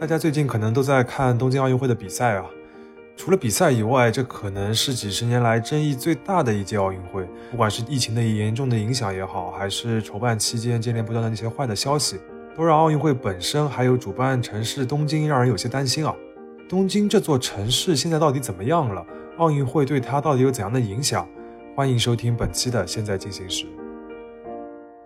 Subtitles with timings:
[0.00, 2.46] 大家最近可能都在看东京奥运会的比赛啊。
[3.16, 7.28] 除了比赛以外，这可能是几十年来争议最大的一届奥运会。
[7.50, 12.20] 不管是疫情的严重的影响也好，还是筹办期间接连不断的那些坏的消息，
[12.54, 16.14] 都让奥运会本身还有主办城市东京让人有些担心啊。
[16.68, 19.04] 东京这座城市现在到底怎么样了？
[19.38, 21.28] 奥运会对它到底有怎样的影响？
[21.74, 23.64] 欢迎收听本期的《现在进行时》，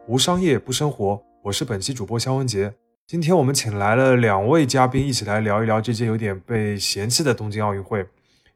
[0.06, 2.74] 无商业不生活，我是本期主播肖文杰。
[3.12, 8.06] 今天我们请来了两位嘉宾，一起来聊一聊这届有点被嫌弃的东京奥运会。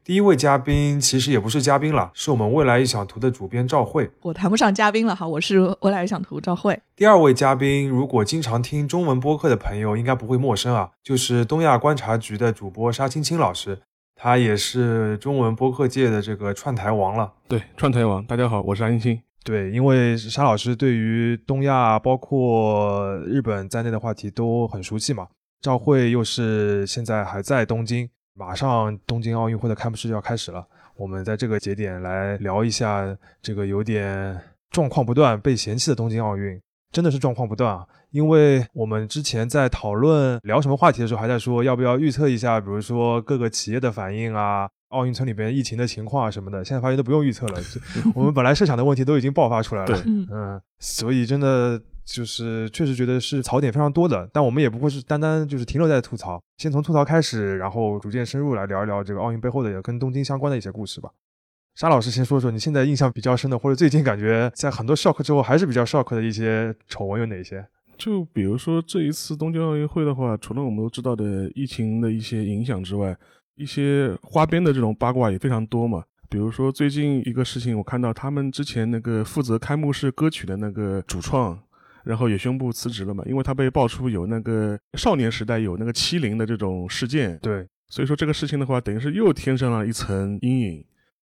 [0.03, 4.09] 第一位嘉宾其实也不是嘉宾了，是我们未来预想图的主编赵慧。
[4.21, 6.81] 我谈不上嘉宾了哈，我是未来预想图赵慧。
[6.95, 13.83] 第二位嘉宾，如果经常听中文播客的朋友应该不会陌生啊，就是东亚观察局的主播沙青青老师，
[14.15, 17.31] 他也是中文播客界的这个串台王了。
[17.47, 19.21] 对，串台王，大家好，我是沙青青。
[19.47, 25.25] 对，因为沙老师对于东亚包括日本在内的话题都很熟悉嘛。
[25.61, 30.67] 赵慧又是现在还在东京，马上东京奥运会的开幕式就要开始了。
[30.97, 34.37] 我们在这个节点来聊一下这个有点
[34.69, 36.59] 状况不断、被嫌弃的东京奥运，
[36.91, 37.87] 真的是状况不断啊！
[38.11, 44.67] 因为我们之前在讨论聊什么话题的时候，还在说要不要预测一下，比如说各个企业的反应啊。
[44.89, 47.59] 奥运村里边疫情的情况啊什么的，现在发现都不用预测了。
[48.15, 50.03] 我们本来设想的问题都已经爆发出来了。
[50.05, 54.29] 嗯，所以真的就是确实觉得是槽点非常多的。
[54.31, 61.09] 但我们也不会是单单就是停留在吐槽，先从吐槽开始，然后逐渐深入来聊一聊这个奥运背后的跟东京相关的一些故事吧。
[61.75, 67.67] 沙老师先说说你现在印象比较深的，或者最近感觉在很多 shock 之后还是比较 shock 的一些丑闻有哪些？
[67.97, 73.13] 就比如说这一次东京奥运会的话，除了我们都知道的疫情的一些影响之外。
[73.57, 81.59] 一些花边的这种八卦也非常多嘛，比如说最近一个事情，我看到他们之前那个负责开幕式歌曲的那个主创，
[82.03, 90.85] 然后也宣布辞职了嘛，因为他被爆出有那个少年时代有那个欺凌的这种事件，对，所以说这个事情的话，等于是又添上了一层阴影。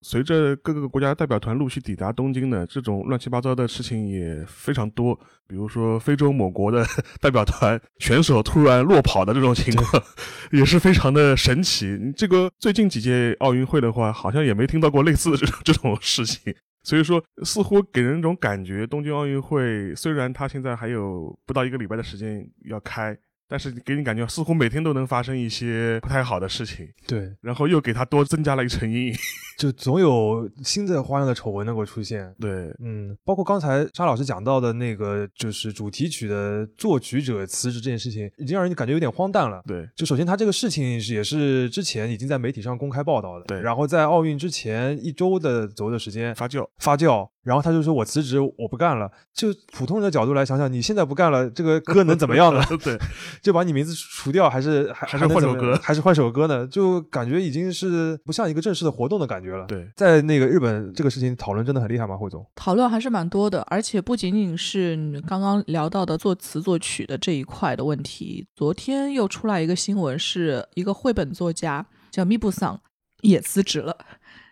[0.01, 5.13] 随着各个国家代表团陆续抵达东京呢，这种乱七八糟的事情也非常多。
[5.47, 6.83] 比如说非洲某国的
[7.21, 10.03] 代表团选手突然落跑的这种情况，
[10.51, 11.99] 也是非常的神奇。
[12.15, 16.53] 这个最近几届奥运会的话，好像也没听到过类似的这种 这种事情。
[16.83, 23.15] 所以说，似乎给人一种感觉，东京奥运会虽然它现在还有不到一个礼拜的时间要开。
[23.51, 29.13] 但是给你感觉似乎每天都能发生一些不太好的事情，对，然后又给他多增加了一层阴影，
[29.59, 32.33] 就总有新的花样的丑闻能够出现。
[32.39, 39.61] 对，嗯，包括刚才沙老师讲到的那个，就是主题曲的作曲者辞职这件事情，已经让人感觉有点荒诞了。
[39.67, 47.27] 对，就首先他这个事情是也是之前已经在媒体上公开报道的，对，然后在奥运之前一周的左右的时间发酵发酵。
[47.43, 52.63] 然后他就说：“我辞职，我不干了。”就普通人的角度来想想，你现在不干了，这个歌能怎么样呢？
[52.83, 52.95] 对，
[53.41, 56.67] 就把你名字除掉，还是还还是换首歌，还是换首歌呢？
[56.67, 59.65] 就感觉已经是不像一个正式的活动的感觉了。
[59.65, 62.15] 对，在那个日本，这个事情讨论真的很厉害吗？
[62.15, 68.45] 霍总，讨论还是蛮多的，而且不仅仅是刚刚聊到的作词作曲的这一块的问题。
[68.55, 72.79] 昨天又出来一个新闻，是一个绘本作家叫密布桑
[73.21, 73.97] 也辞职了。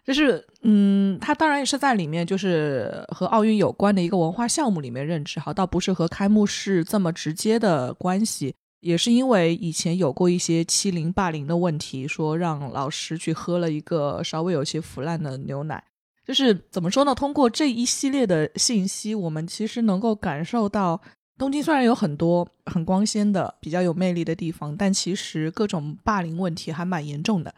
[0.05, 15.83] 就是，嗯，他当然也是在里面，就是和奥运有关的一个文化项目里面任职，哈，倒不是和开幕式这么直接的关系，也是因为以前有过一些欺凌霸凌的问题，说让老师去喝了一个稍微有些腐烂的牛奶，
[16.25, 17.13] 就是怎么说呢？
[17.13, 21.01] 通过这一系列的信息，我们其实能够感受到，
[21.37, 27.53] 东京虽然有很多很光鲜的、比较有魅力的地方，但其实各种霸凌问题还蛮严重的。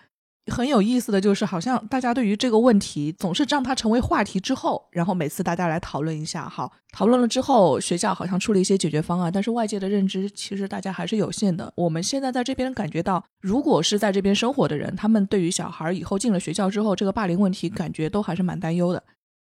[0.47, 11.71] 很有意思的就是，好像大家对于这个问题总是让它成为话题之后，然后每次大家来讨论一下，好，讨论了之后，学校好像出了一些解决方案，但是外界的认知其实大家还是有限的。
[11.75, 19.03] 我们现在在这边感觉到，如果是在这边生活的人，他们对于小孩以后进了学校之后，这个霸凌问题感觉都还是蛮担忧的。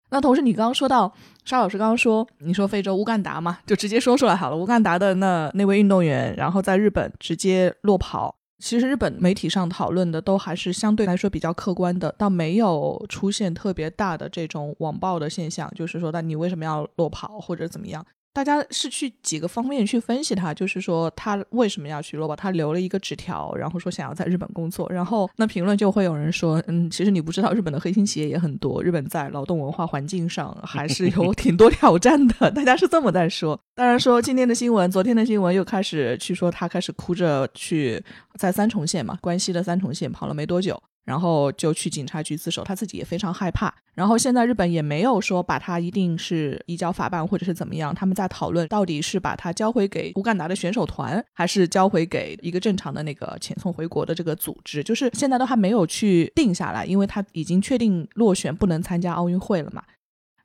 [0.10, 1.14] 那同时，你刚刚说到
[1.46, 8.36] 沙老师刚刚说，你说非洲乌干达嘛，就直接说出来好了，乌干达的那那位运动员，然后在日本直接落跑。
[8.62, 18.06] 其实日本媒体上讨论的都还是相对来说比较客观的，倒没有出现特别大的这种网暴的现象，就是说，那你为什么要落跑或者怎么样？
[18.34, 22.36] 大家是去几个方面去分析他，就是说他为什么要去落吧？
[22.36, 32.50] 他留了一个纸条，然后说想要在日本工作，然后那评论就会有人说，嗯，其实你不知道日本的黑心企业也很多，日本在劳动文化环境上还是有 挺多挑战的。
[32.52, 33.60] 大家是这么在说。
[33.76, 38.02] 当然说今天的新闻，昨天的新闻又开始去说他开始哭着去
[38.38, 43.74] 在三重县嘛，关西的三重县跑了没多久，然后就去警察局自首，他自己也非常害怕。
[43.94, 59.84] 然后现在日本也没有说把他一定是移交法办或者是怎么样，他们在讨论到底是把他交回给乌干达的选手团，还是交回给一个正常的那个遣送回国的这个组织，就是现在都还没有去定下来，因为他已经确定落选不能参加奥运会了嘛。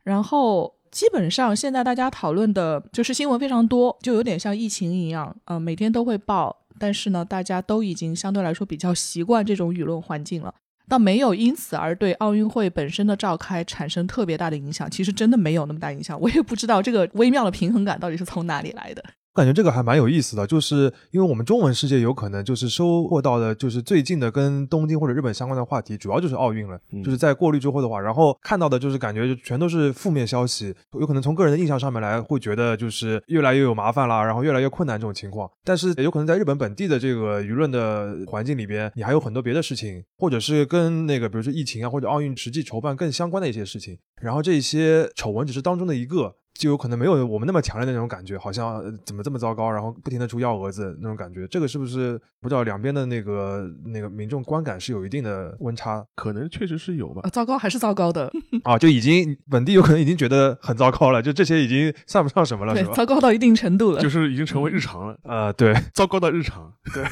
[0.03, 6.65] 然后基本上现在大家讨论的就是新闻非常多，就有点像疫情一样，呃，每天都会报。
[6.79, 10.55] 但是呢，大家都已经相对来说比较习惯这种舆论环境了，
[10.89, 14.91] 倒没有因此而对奥运会本身的召开产生特别大的影响。
[14.91, 19.05] 其实真的没有那么大影响，我也不知道这个微妙的平衡感到底是从哪里来的。
[19.37, 26.81] 我感觉这个还蛮有意思的，就是因为我们中文世界有可能就是收获到的，就是最近的跟东京或者日本相关的话题，主要就是奥运了。
[27.05, 35.47] 就是在过滤之后的话，然后看到的就是感觉就全都是负面消息，有可能从个人的印象上面来，会觉得就是越来越有麻烦啦，然后越来越困难这种情况。
[35.65, 46.37] 但是有可能在日本本地的这个舆论的环境里边，你还有很多别的事情，或者是跟那个比如说疫情啊或者奥运实际筹办更相关的一些事情，然后这些丑闻只是当中的一个。
[46.59, 56.05] 就有可能没有我们那么强烈的那种感觉，好像怎么这么糟糕，然后不停的出幺蛾子那种感觉，这个是不是不知道两边的那个那个民众观感是有一定的温差？
[56.15, 57.21] 可能确实是有吧。
[57.25, 58.31] 啊糟糕还是糟糕的
[58.65, 62.93] 啊，就已经本地有可能已经觉得很糟糕了，就这些已经算不上什么了，是吧？
[62.95, 65.19] 糟糕到一定程度了，就是已经成为日常了。
[65.25, 66.73] 呃，对， 糟糕到日常。
[66.95, 67.05] 对，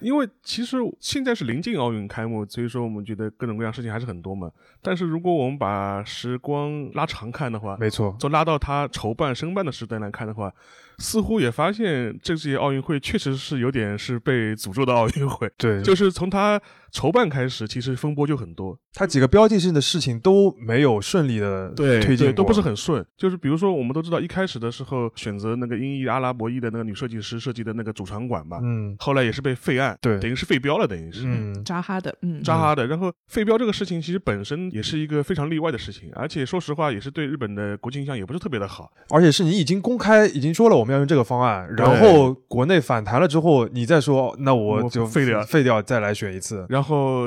[0.00, 4.50] 因为其实现在是临近奥运开幕，所以说我们觉得各种各样事情还是很多嘛。
[4.82, 9.14] 但是如果我们把时光拉长看的话，没错，就拉到他筹。
[9.14, 10.52] 办申办的时代来看的话。
[10.98, 15.50] 似乎也发现这届奥运会确实是有点是被诅咒的奥运会。
[15.56, 16.60] 对，就是从他
[16.92, 18.78] 筹办开始，其实风波就很多。
[18.92, 23.04] 他几个标记性的事情都没有顺利的推进，都不是很顺。
[23.16, 32.86] 就是比如说，我们都知道一开始的时候选择那个英裔阿拉伯裔的那个女设计师设计的那个主场馆吧，嗯，后来也是被废案，对，等于是废标了，等于是，嗯，扎哈的，嗯，扎哈的。
[32.86, 38.90] 然后废标这个事情其实本身也是一个非常例外的事情，而且说实话也是对日本的国际形象也不是特别的好。
[39.10, 41.68] 而且是你已经公开已经说了我们要用这个方案。
[41.76, 46.66] 然后国内反弹了之后，你再说，那我就废掉，废掉，再来选一次。
[46.68, 46.79] 然后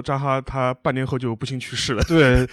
[0.03, 2.03] 扎哈他半年后就不幸去世了。
[2.03, 2.47] 对，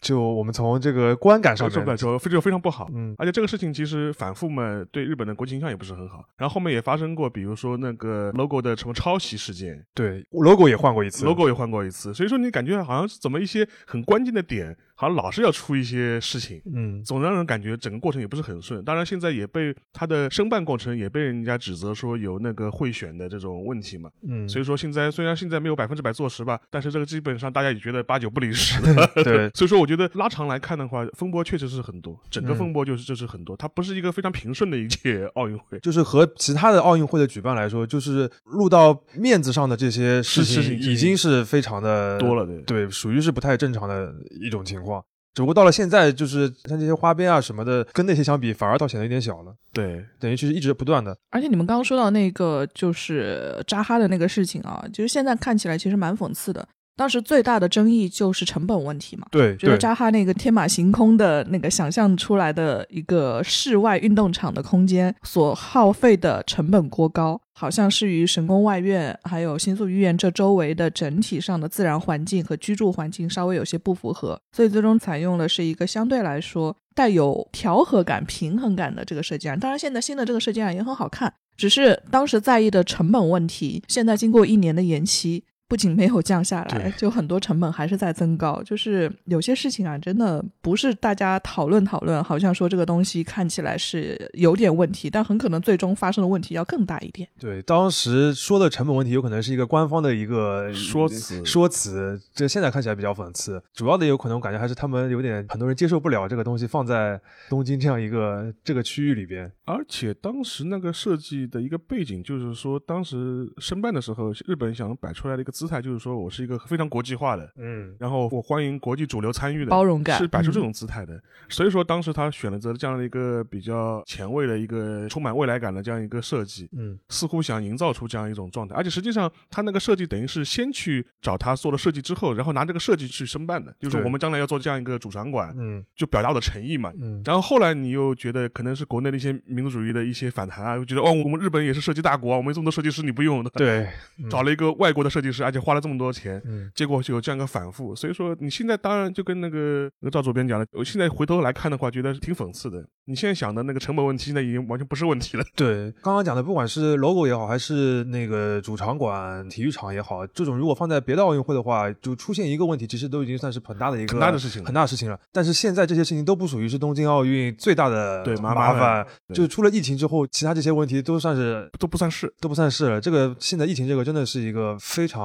[0.00, 2.88] 就我们从这个观感上来说，非常非常不好。
[2.94, 6.24] 嗯，而且这个事情其实反复嘛，对日本的国际形象也不是很好。
[6.36, 12.12] 然后后面也发生过，比如说那个 logo 的什么抄袭事件，对，logo 也换过一次，logo 也换过一次。
[12.14, 14.76] 所以说你感觉好像是怎么一些很关键的点。
[15.02, 18.84] 好像老是要出一些事情，嗯，总让人感觉整个过程也不是很顺。
[18.84, 28.80] 当然，现在也被他的申办过程也被人家指责说有那个贿选的这种问题嘛，嗯，所以说现在虽然现在没有百分之百坐实吧，但是这个基本上大家也觉得八九不离十。
[29.24, 44.91] 对， 所以说我觉得拉长来看的话，风波确实是很多，整个风波就是就是很多，它不是一个非常平顺的一届奥运会，就是和其他的奥运会的举办来说，就是录到面子上的这些事情已经是非常的多了，对对，属于是不太正常的一种情况。
[45.34, 49.54] 只不过到了现在，就是像这些花边啊什么的，跟那些相比，反而倒显得有点小了。
[49.72, 51.16] 对，等于其实一直不断的。
[51.30, 56.68] 而且你们刚刚说到那个就是扎哈的那个事情啊，就是现在看起来其实蛮讽刺的。
[56.96, 79.58] 当时最大的争议就是成本问题嘛，对，觉得扎哈那个天马行空的那个想象出来的一个室外运动场的空间所耗费的成本过高，好像是与神宫外院还有新宿御苑这周围的整体上的自然环境和居住环境稍微有些不符合，所以最终采用的是一个相对来说带有调和感、平衡感的这个设计案。
[79.58, 85.44] 当然，现在新的这个设计案也很好看，只是当时在意的成本问题，现在经过一年的延期。
[85.72, 88.62] 不仅没有降下来，就很多成本还是在增高。
[88.62, 97.26] 就是有些事情啊，真的不是大家讨论讨论，好像说这个东西看起来是有点问题，但很可能最终发生的问题要更大一点。
[97.40, 102.20] 对，当时说的成本问题，有可能是一个官方的一个说辞，说辞。
[102.34, 109.50] 这现在看起来比较讽刺，主要的有可能我感觉还是他们有点很多人接受不了这个东西放在东京这样一个这个区域里边。
[109.64, 115.61] 而且当时那个设计的一个背景，就是说当时申办的时候，日本想摆出来的一个。
[115.62, 121.22] 姿态就是说我是一个非常国际化的，嗯，然后我欢迎国际主流参与的包容感，是摆出这种姿态的。
[121.48, 128.74] 所以说当时他选择了这样的一个比较前卫的一个充满未来感的这样一个设计，嗯，似乎想营造出这样一种状态。
[128.74, 137.22] 而且实际上他那个设计等于是先去找他做了设计之后，然后拿这个设计去申办的，就是我们将来要做这样一个主场馆，嗯，就表达我的诚意嘛，嗯。
[137.24, 143.88] 然后后来你又觉得可能是国内的一些民族主义的一些反弹啊，又觉得哦，我们日本也是设计大国，我们这么多设计师你不用，对，
[144.30, 145.42] 找了一个外国的设计师。
[145.52, 147.94] 而且花了这么多钱，嗯，结果就有这样一个反复。
[147.94, 152.82] 所以说你现在当然就跟那个那个赵主编讲了，我现在回头来看的话，觉得挺讽刺的。
[153.04, 155.44] 你现在想的那个成本问题，现在已经完全不是问题了。
[155.54, 165.18] 对，刚刚讲的，不管是 logo 也好，还是那个主场馆、体育场也好，这种如果放在别的奥运会的话，就出现一个问题，其实都已经算是很大的一个很大的事情了很大的事情了。
[165.32, 172.32] 但是现在这些事情都不属于是东京奥运最大的对麻麻麻烦对就出了疫情之后，其他这些问题都算是都不算是。
[172.40, 173.00] 都不算是了。
[173.00, 175.22] 这个现在疫情这个真的是一个非常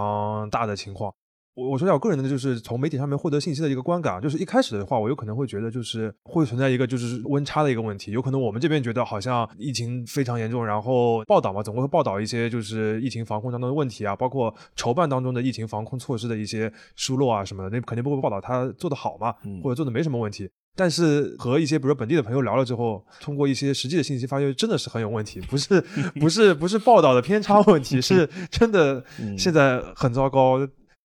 [0.51, 1.13] 大的情况。
[1.55, 20.47] 我我说一下我个人的，就是从媒体上面获得信息的一个观感啊，就是一开始的话，我有可能会觉得就是会存在一个就是温差的一个问题，有可能我们这边觉得好像疫情非常严重，然后报道嘛，总会报道一些就是疫情防控当中的问题啊，包括筹办当中的疫情防控措施的一些疏漏啊什么的，那肯定不会报道他做得好嘛，嗯或者做的没什么问题。
[20.77, 25.81] 但是和一些比如说本地的朋友聊了之后，通过一些实际的信息，发现真的是很有问题，不是
[26.21, 30.59] 不是不是报道的偏差问题， 是真的嗯现在很糟糕。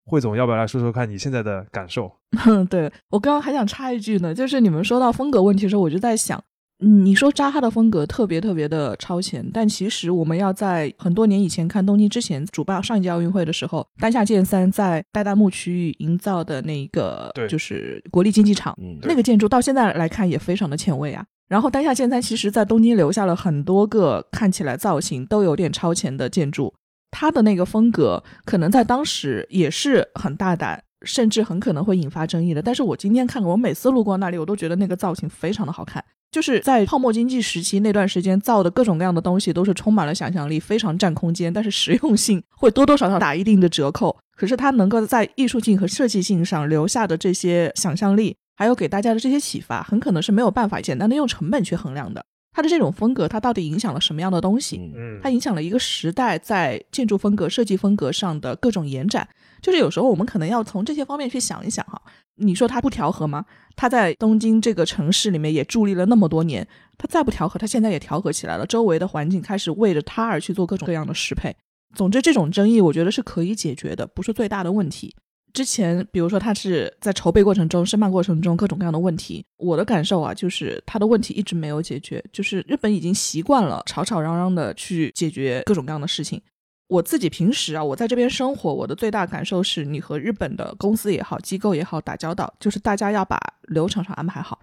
[0.04, 2.10] 汇总要不要来说说看你现在的感受？
[2.68, 6.42] 对我刚刚还想插一句呢，就是你们说到风格问题的时候，我就在想，
[6.84, 21.24] 嗯你说扎哈的风格特别特别的超前，但其实我们要在很多年以前看东京之前主办上一届奥运会的时候，丹下健三在代代木区域营造的那个对就是国立竞技场，嗯，那个建筑到现在来看也非常的前卫啊。
[21.48, 26.74] 然后丹下健三其实在东京留下了很多个看起来造型都有点超前的建筑，
[27.10, 32.60] 他的那个风格可能在当时也是很大胆，甚至很可能会引发争议的。
[32.60, 36.02] 但是我今天看过，我每次路过那里，我都觉得那个造型非常的好看。
[36.32, 44.16] 就是在泡沫经济时期那段时间造的各种各样的东西，都是充满了想象力，非常占空间，但是实用性会多多少少打一定的折扣。
[44.34, 52.24] 可是它能够在艺术性和设计性上留下的这些想象力，还有给大家的这些启发，很可能是没有办法简单的用成本去衡量的。
[52.52, 54.76] 它的这种风格，它到底影响了什么样的东西？
[54.78, 59.26] 嗯嗯它影响了一个时代在建筑风格、设计风格上的各种延展。
[59.60, 62.00] 就是有时候我们可能要从这些方面去想一想哈。
[62.36, 63.44] 你说它不调和吗？
[63.76, 66.66] 它在东京这个城市里面也伫立了那么多年，
[66.98, 68.66] 它再不调和，它现在也调和起来了。
[68.66, 71.54] 周围的环境开始为着它而去做各种各样的适配。
[71.94, 75.14] 总之，这种争议我觉得是可以解决的，不是最大的问题。
[75.52, 86.40] 之前，比如说他是在筹备过程中、申办过程中各种各样的问题，我的感受啊，就是他的问题一直没有解决，就是日本已经习惯了吵吵嚷嚷的去解决各种各样的事情。
[86.88, 94.58] 我自己平时啊，我在这边生活，我的最大感受是你和日本的公司也好、机构也好打交道，就是大家要把流程上安排好。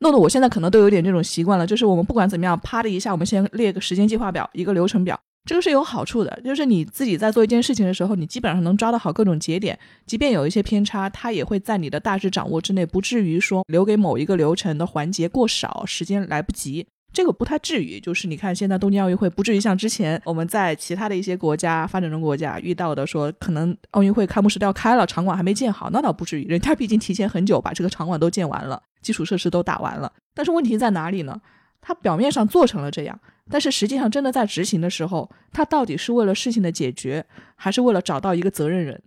[0.00, 6.40] 弄得我现在可能都有点这种习惯了，就是我们不管怎么样，啪的一下，我们先列个时间计划表，一个流程表，这个是有好处的。
[6.44, 16.86] 就是你自己在做一件事情的时候，你基本上能抓得好各种节点，即便有一些偏差，它也会在你的大致掌握之内，不至于说留给某一个流程的环节过少，时间来不及。
[17.12, 30.10] 这个不太至于，就是你看现在东京奥运会不至于像之前我们在其他的一些国家发展中国家遇到的，说可能奥运会开幕式都要开了，场馆还没建好，那倒不至于，人家毕竟提前很久把这个场馆都建完了，基础设施都打完了。
[30.32, 31.38] 但是问题在哪里呢？
[31.82, 33.20] 他表面上做成了这样，
[33.50, 39.02] 但是实际上真的在执行的时候，他到底是为了事情的解决，还是为了找到一个责任人？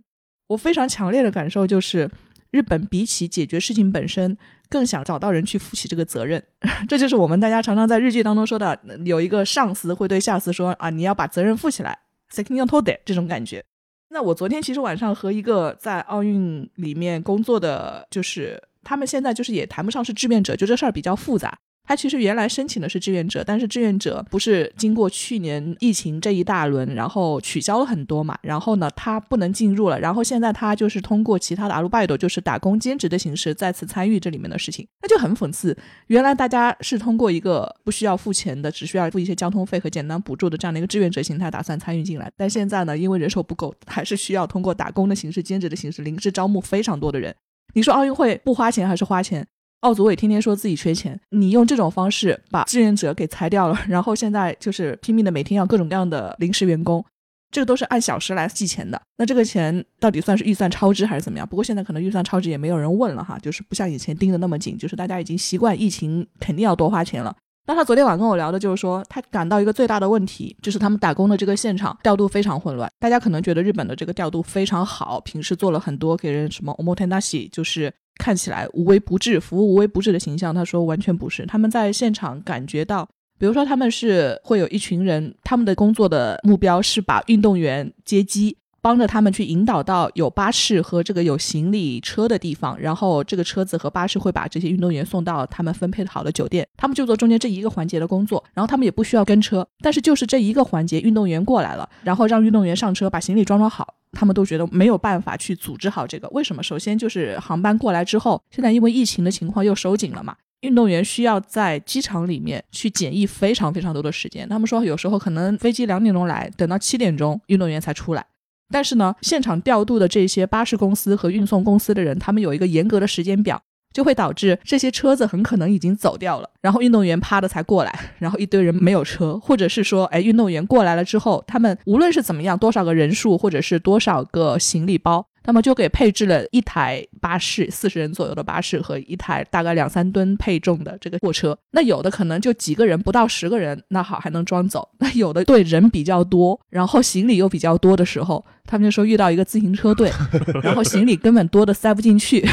[0.48, 2.08] 我非常强烈的感受就是，
[2.50, 4.36] 日本比起解决事情本身，
[4.68, 6.40] 更想找到人去负起这个责任。
[6.86, 13.64] 这就是我们大家常常在日剧当中说的，有一个上司会对下司说啊，你要把责任负起来 s e k i n o t o d e 这种感觉。
[14.10, 21.58] 那我昨天其实晚上和一个在奥运里面工作的，就是他们现在就是也谈不上是志愿者，就这事儿比较复杂。
[21.86, 35.76] 他其实原来申请的是志愿者，但是志愿者不是经过去年疫情这一大轮，然后取消了很多嘛，然后呢他不能进入了，然后现在他就是通过其他的阿鲁拜多，就是打工兼职的形式再次参与这里面的事情，那就很讽刺。
[36.08, 47.34] 原来大家是通过一个不需要付钱的，只需要付一些交通费和简单补助的这样的一个志愿者形态打算参与进来，但现在呢，因为人手不够，还是需要通过打工的形式、兼职的形式临时招募非常多的人。
[47.74, 49.46] 你说奥运会不花钱还是花钱？
[49.86, 57.04] 奥组委天天说自己缺钱，你用这种方式把志愿者给裁掉了，然后现在就是拼命的每天要各种各样的临时员工，
[57.52, 59.00] 这个都是按小时来计钱的。
[59.16, 61.46] 那这个钱到底算是预算超支还是怎么样？
[61.46, 67.36] 不过现在可能预算超支也没有人问了哈，就是不像以前盯得那么紧，就是大家已经习惯疫情肯定要多花钱了。
[67.68, 72.90] 那他昨天晚上跟我聊的就是说，他感到一个最大的问题就是他们打工的这个现场调度非常混乱。
[72.98, 80.54] 大家可能觉得日本的这个调度非常好，平时做了很多给人什么 o m o t e n a s i 就是看起来无微不至、服务无微不至的形象。
[80.54, 83.08] 他说完全不是，他们在现场感觉到，
[83.38, 88.56] 比如说他们是会有一群人，他们的工作的目标是把运动员接机。
[88.86, 103.92] 帮着他们去引导到有巴士和这个有行李车的地方，然后这个车子和巴士会把这些运动员送到他们分配好的酒店，他们就做中间这一个环节的工作，然后他们也不需要跟车，但是就是这一个环节，运动员过来了，然后让运动员上车把行李装装好。
[104.12, 106.62] 他们都觉得没有办法去组织好这个，为什么？
[106.62, 114.48] 首先就是航班过来之后，现在因为疫情的情况又收紧了嘛，运动员需要在机场里面去检疫非常非常多的时间。
[114.48, 118.24] 他们说有时候可能飞机两点钟来，等到七点钟运动员才出来。
[118.70, 123.60] 但是呢，现场调度的这些巴士公司和运送公司的人，他们有一个严格的时间表。
[123.92, 135.26] 就会导致这些车子很可能已经走掉了，然后运动员趴着才过来，然后一堆人没有车，或者是说，哎，运动员过来了之后，他们无论是怎么样，多少个人数，或者是多少个行李包。
[135.46, 141.56] 那么就给配置了一台巴士，四十人左右的巴士和一台大概两三吨配重的这个货车。
[141.70, 144.88] 那有的可能就几个人，不到十个人，那好还能装走。
[144.98, 150.10] 那有的队人比较多，然后行李又比较多的时候，他们就说遇到一个自行车队，
[150.62, 152.46] 然后行李根本多的塞不进去。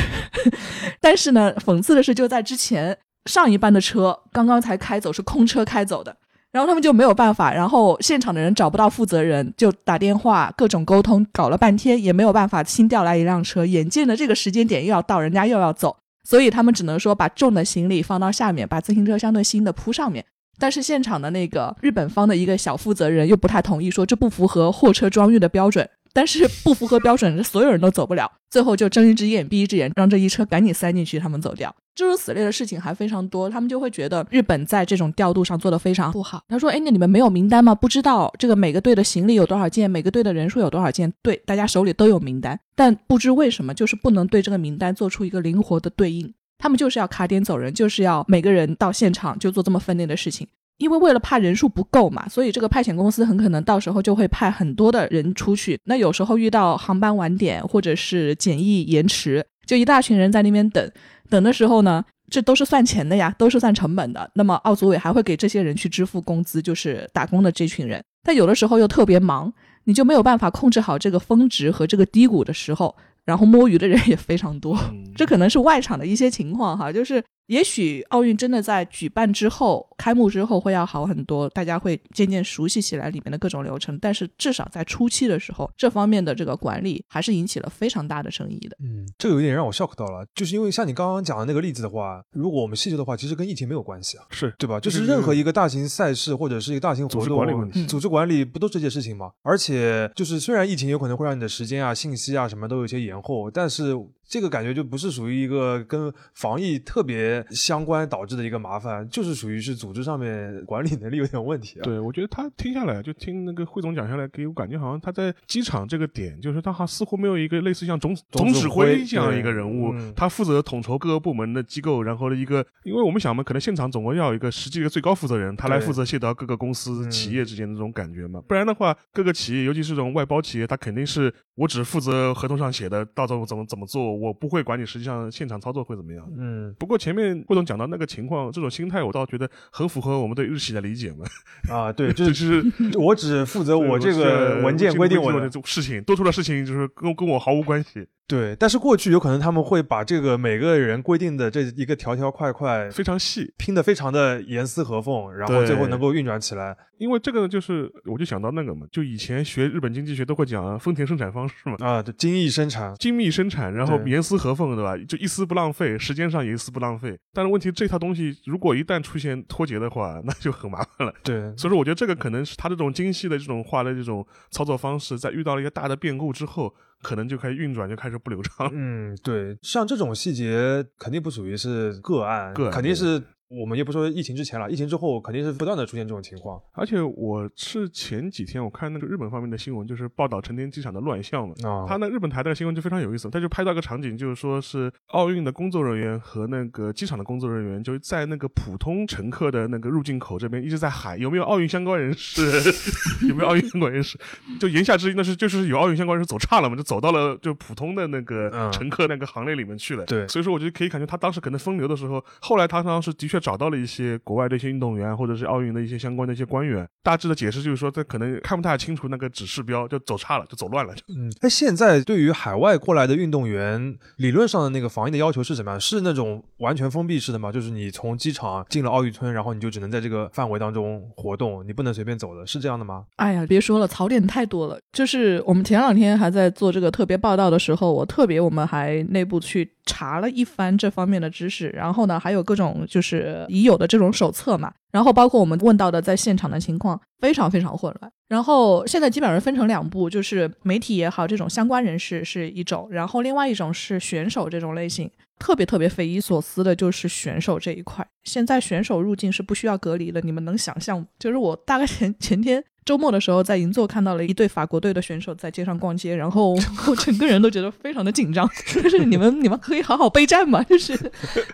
[1.02, 6.16] 但是呢，讽刺的是，就在之前上一班的车刚刚才开走，是空车开走的。
[6.54, 13.66] 然后他们就没有办法，然后现场的人找不到负责人，就打电话各种沟通，搞了半天也没有办法新调来一辆车。
[13.66, 20.24] 眼见着这个时间点又要到，人家又要走，所以他们只能说把重的行李放到下面，把自行车相对轻的铺上面。
[20.60, 25.90] 但是现场的那个日本方的一个小负责人又不太同意，说这不符合货车装运的标准。
[26.14, 28.32] 但是不符合标准的，所有人都走不了。
[28.52, 31.76] 最后就睁一只眼闭一只眼，让这一车赶紧塞进去，他们走掉。
[31.96, 36.44] 诸如此类的事情还非常多，他们就会觉得日本在这种调度上做得非常不好。
[36.48, 37.74] 他说：“哎，那你们没有名单吗？
[37.74, 41.12] 不知道这个每个队的行李有多少件，每个队的人数有多少件？
[41.22, 46.34] 对，大家手里都有名单，但不知为什么就是不能对这个名单做出一个灵活的对应。
[46.58, 55.80] 他们就是要卡点走人，就是要每个人到现场就做这么分内的事情。”因为为了怕人数不够嘛，所以这个派遣公司很可能到时候就会派很多的人出去。
[55.86, 60.92] 那有时候遇到航班晚点或者是检疫延迟，就一大群人在那边等。
[61.30, 64.30] 等的时候呢，这都是算钱的呀，都是算成本的。
[64.36, 68.04] 那么奥组委还会给这些人去支付工资，就是打工的这群人。
[68.24, 69.54] 但有的时候又特别忙，
[69.86, 74.78] 你就没有办法控制好这个峰值和这个低谷的时候，然后摸鱼的人也非常多。
[75.16, 77.24] 这可能是外场的一些情况哈，就是。
[77.48, 83.98] 也许奥运真的在举办之后、开幕之后会要好很多，大家会渐渐熟悉起来里面的各种流程。
[84.00, 88.76] 但是至少在初期的时候，这方面的这个管理还是引起了非常大的争议的。
[88.82, 94.78] 嗯，这个有点让我 shock 到了，就是因为像你刚刚讲的那个例子的话，如果我们细究的话，其实跟疫情没有关系啊，是对吧？
[94.78, 99.32] 就是任何一个大型赛事或者是一个大型活动，组织管理不都这些事情吗？
[99.42, 103.96] 而且就是虽然疫情有可能会让你的时间啊、信息啊什么都有些延后，但是。
[104.26, 111.84] 这个感觉就不是属于一个跟防疫特别相关导致的一个麻烦，就是属于是组织上面管理能力有点问题啊。
[111.84, 134.16] 对，我觉得他听下来，就听那个汇总讲下来，给我感觉好像他在机场这个点，就是他好似乎没有一个类似像总总指挥这样一个人物，他负责统筹各个部门的机构，然后的一个，因为我们想嘛，可能现场总共要有一个实际的最高负责人，他来负责协调各个公司企业之间的这种感觉嘛，不然的话，各个企业，尤其是这种外包企业，他肯定是我只负责合同上写的，到时候怎么怎么做。
[134.16, 136.28] 我不会管你实际上现场操作会怎么样。
[136.38, 141.26] 嗯，不过前面顾总讲到那个情况，这种心态我倒觉得很符合我们对日企的理解嘛。
[141.70, 142.64] 啊，对， 就是
[142.96, 148.08] 我只负责我这个文件规定我的事情，多出的事情就是跟跟我毫无关系。
[148.26, 156.76] 对，但是过去有可能他们会把这个每个人规定的这一个条条块块非常细拼的非常的严丝合缝，然后最后能够运转起来。
[156.98, 164.96] 因为这个呢就是，我就想到那个嘛，就以前学日本经济学都会讲丰田生产方式嘛，啊，就精益生产，精密生产，然后严丝合缝，对吧？
[165.06, 167.20] 就一丝不浪费，时间上也一丝不浪费。
[167.34, 171.14] 但是问题这套东西如果一旦出现脱节的话， 那就很麻烦了。
[171.24, 176.74] 对，所以说我觉得这个可能是他这种精细的这种化的这种操作方式，在遇到了一个大的变故之后。
[177.04, 178.68] 可能就开始运转，就开始不流畅。
[178.74, 183.22] 嗯，对，像这种细节肯定不属于是个案，肯定是。
[183.60, 186.60] 我们也不说疫情之前了，疫情之后肯定是不断的出现这种情况。
[186.74, 191.54] 而且我是前几天我看那个日本方面的新闻，就是报道成田机场的乱象嘛。
[191.64, 202.42] 啊，他那日本台的新闻就非常有意思，他就拍到一个场景，就是说是奥运的工作人员和那个机场的工作人员，就在那个普通乘客的那个入境口这边一直在喊有没有奥运相关人士，
[203.28, 204.18] 有没有奥运相关人士，
[204.60, 210.04] 就言下之意那是就是有奥运相关人士走差了嘛，就走到了就普通的那个乘客那个行列里面去了。
[210.06, 213.43] 对，所以说我觉得可以感觉他当时可能分流的时候，后来他当时的确。
[213.44, 220.94] 找到了一些国外的一些运动员或者是奥运的一些相关的一些官员，大致的解释就是说，这可能看不太清楚那个指示标，就走差了，就走乱了。
[221.10, 225.80] 嗯，那现在对于海外过来的运动员，理论上的那个防疫的要求是什么样？
[225.80, 227.52] 是那种完全封闭式的吗？
[227.52, 233.04] 就是你从机场进了奥运村，然后你就只能在这个范围当中活动，你不能随便走的，是这样的吗？
[233.18, 234.80] 哎呀，别说了，槽点太多了。
[234.94, 248.12] 就是我们前两天还在做这个特别报道的时候，我特别我们还内部去查了一番这方面的知识，然后呢，还有各种就是已有的这种手册嘛，然后包括我们问到的在现场的情况，非常非常混乱。
[248.28, 255.10] 然后现在基本上分成两步，就是媒体也好，这种相关人士是一种，然后另外一种是选手这种类型。
[255.40, 261.06] 特别特别匪夷所思的就是选手这一块，现在选手入境是不需要隔离的，你们能想象？
[261.20, 266.54] 就是我大概前前天周末的时候在银座看到了一对法国队的选手在街上逛街，然后
[266.88, 270.62] 我整个人都觉得非常的紧张， 就是你们你们可以好好备战吗？
[270.70, 270.98] 就是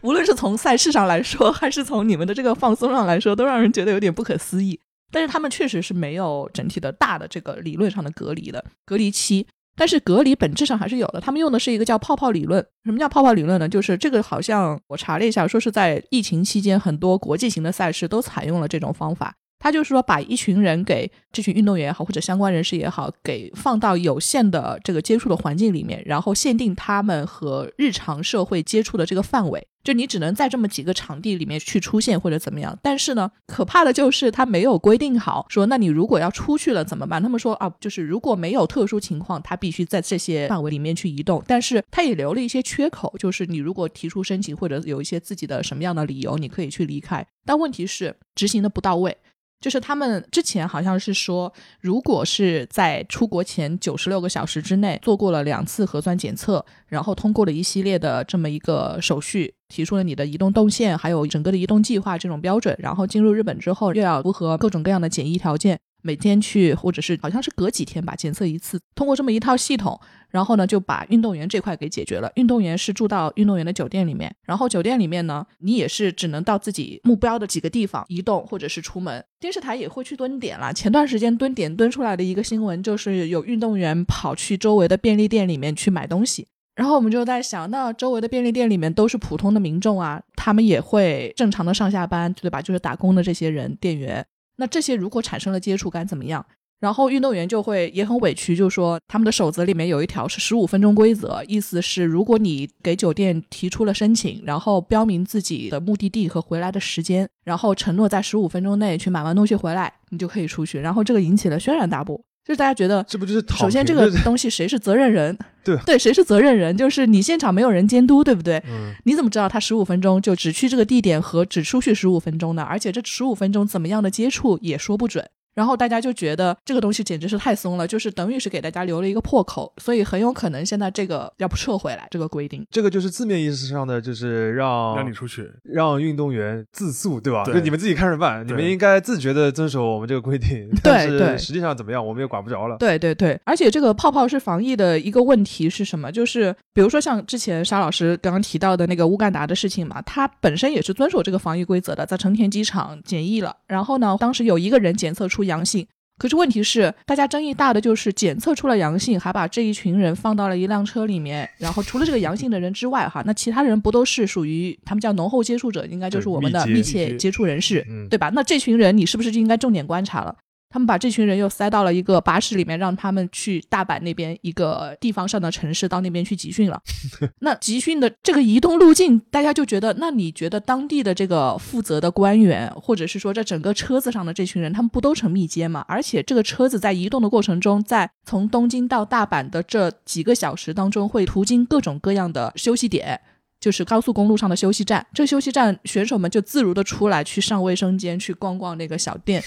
[0.01, 4.79] 无论是从赛事上来说，还是从你们的这个放松上来说，都让人觉得有点不可思议。
[5.11, 9.45] 但是他们确实是没有整体的大的这个理论上的隔离的隔离期。
[9.75, 12.61] 但是隔离本质上还是有的，他们用的是一个叫泡泡理论。
[12.83, 13.69] 什么叫泡泡理论呢？
[13.69, 19.33] 就是这个好像我查了一下，说是在疫情期间，很多国际型的赛事都采用了这种方法。
[19.59, 29.67] 他就是说，把一群人给这群运动员也好，或者相关人士也好，给放到有限的这个接触的环境里面，然后限定他们和日常社会接触的这个范围。
[29.81, 37.23] 就你只能在这么几个场地里面去出现或者怎么样，但是呢，可怕的就是他没有规定好，说那你如果要出去了怎么办？
[37.23, 49.17] 他们说啊，就是如果没有特殊情况，他必须在这些范围里面去移动，但是他也留了一些缺口，就是你如果提出申请或者有一些自己的什么样的理由，你可以去离开，但问题是执行的不到位。
[49.59, 65.79] 就是他们之前好像是说，如果是在出国前九十六个小时之内做过了两次核酸检测，然后通过了一系列的这么一个手续，提出了你的移动动线，还有整个的移动计划这种标准，然后进入日本之后又要符合各种各样的检疫条件。
[66.01, 68.79] 每天去，或者是好像是隔几天吧，检测一次。
[68.95, 72.31] 通过这么一套系统，然后呢，就把运动员这块给解决了。
[72.35, 79.23] 运动员是住到运动员的酒店里面，然后酒店里面呢，你也是只能到自己目标的几个地方移动，或者是出门。
[79.39, 80.73] 电视台也会去蹲点了。
[80.73, 86.47] 前段时间蹲点蹲出来的一个新闻，就是有运动员跑去周围的便利店里面去买东西。
[86.75, 92.61] 然后我们就在想，那周围的便利店里面都是普通的民众啊，他们也会正常的上下班，对吧？
[92.61, 94.25] 就是打工的这些人，店员。
[94.59, 96.45] 那这些如果产生了接触，感怎么样？
[96.79, 110.79] 然后运动员就会也很委屈，就说他们的守则里面有一条是十五分钟规则，意思是如果你给酒店提出了申请，然后标明自己的目的地和回来的时间，然后承诺在十五分钟内去买完东西回来，你就可以出去。
[110.79, 112.21] 然后这个引起了轩然大波。
[112.49, 115.37] 就是大家觉得，这不就是首先这个东西谁是责任人？
[115.63, 116.75] 对对，谁是责任人？
[116.75, 118.57] 就是你现场没有人监督，对不对？
[118.67, 122.63] 嗯，你怎么知道他十五分钟就只去这个地点和只出去十五分钟呢？
[122.63, 125.23] 而且这十五分钟怎么样的接触也说不准。
[125.55, 137.43] 然后大家就觉得这个东西简直是太松了，就是等于是给大家留了一个破口，所以很有可能现在这个要不撤回来这个规定，这个就是字面意思上的，就是让让你出去，让运动员自诉，对吧？
[137.43, 140.69] 对就你们自己看着办，你们应该自觉的遵守我们这个规定。
[140.83, 142.77] 但是对实际上怎么样，我们也管不着了。
[142.77, 146.11] 对对对，而且这个泡泡是防疫的一个问题是什么？
[146.11, 155.85] 就是比如说像之前沙老师刚刚提到的那个乌干达的事情嘛，他本身也是遵守这个防疫规则的，在成田机场检疫了，然后呢，当时有一个人检测出阳性。
[156.17, 161.49] 可是问题是，大家争议大的就是检测出了阳性，还把这一群人放到了一辆车里面。
[161.57, 168.29] 然后除了这个阳性的人之外，哈，那其他人不都是属于他们叫浓厚接触者，应该就是我们的密切接触人士，嗯对吧？
[168.33, 170.35] 那这群人你是不是就应该重点观察了？
[170.69, 176.79] 他们把这群人又塞到了一个巴士里面，让他们去大阪那边一个地方上的城市，到那边去集训了。
[177.41, 185.83] 那集训的这个移动路径，大家就觉得，那你觉得当地的这个负责的官员，或者是说这整个车子上的这群人，他们不都成密接吗？
[185.87, 193.19] 而且这个车子在移动的过程中，在从东京到大阪的这几个小时当中，会途经各种各样的休息点。
[193.59, 199.43] 就是高速公路上的休息站，这休息站选手们就自如的出来去上卫生间，去逛逛那个小店。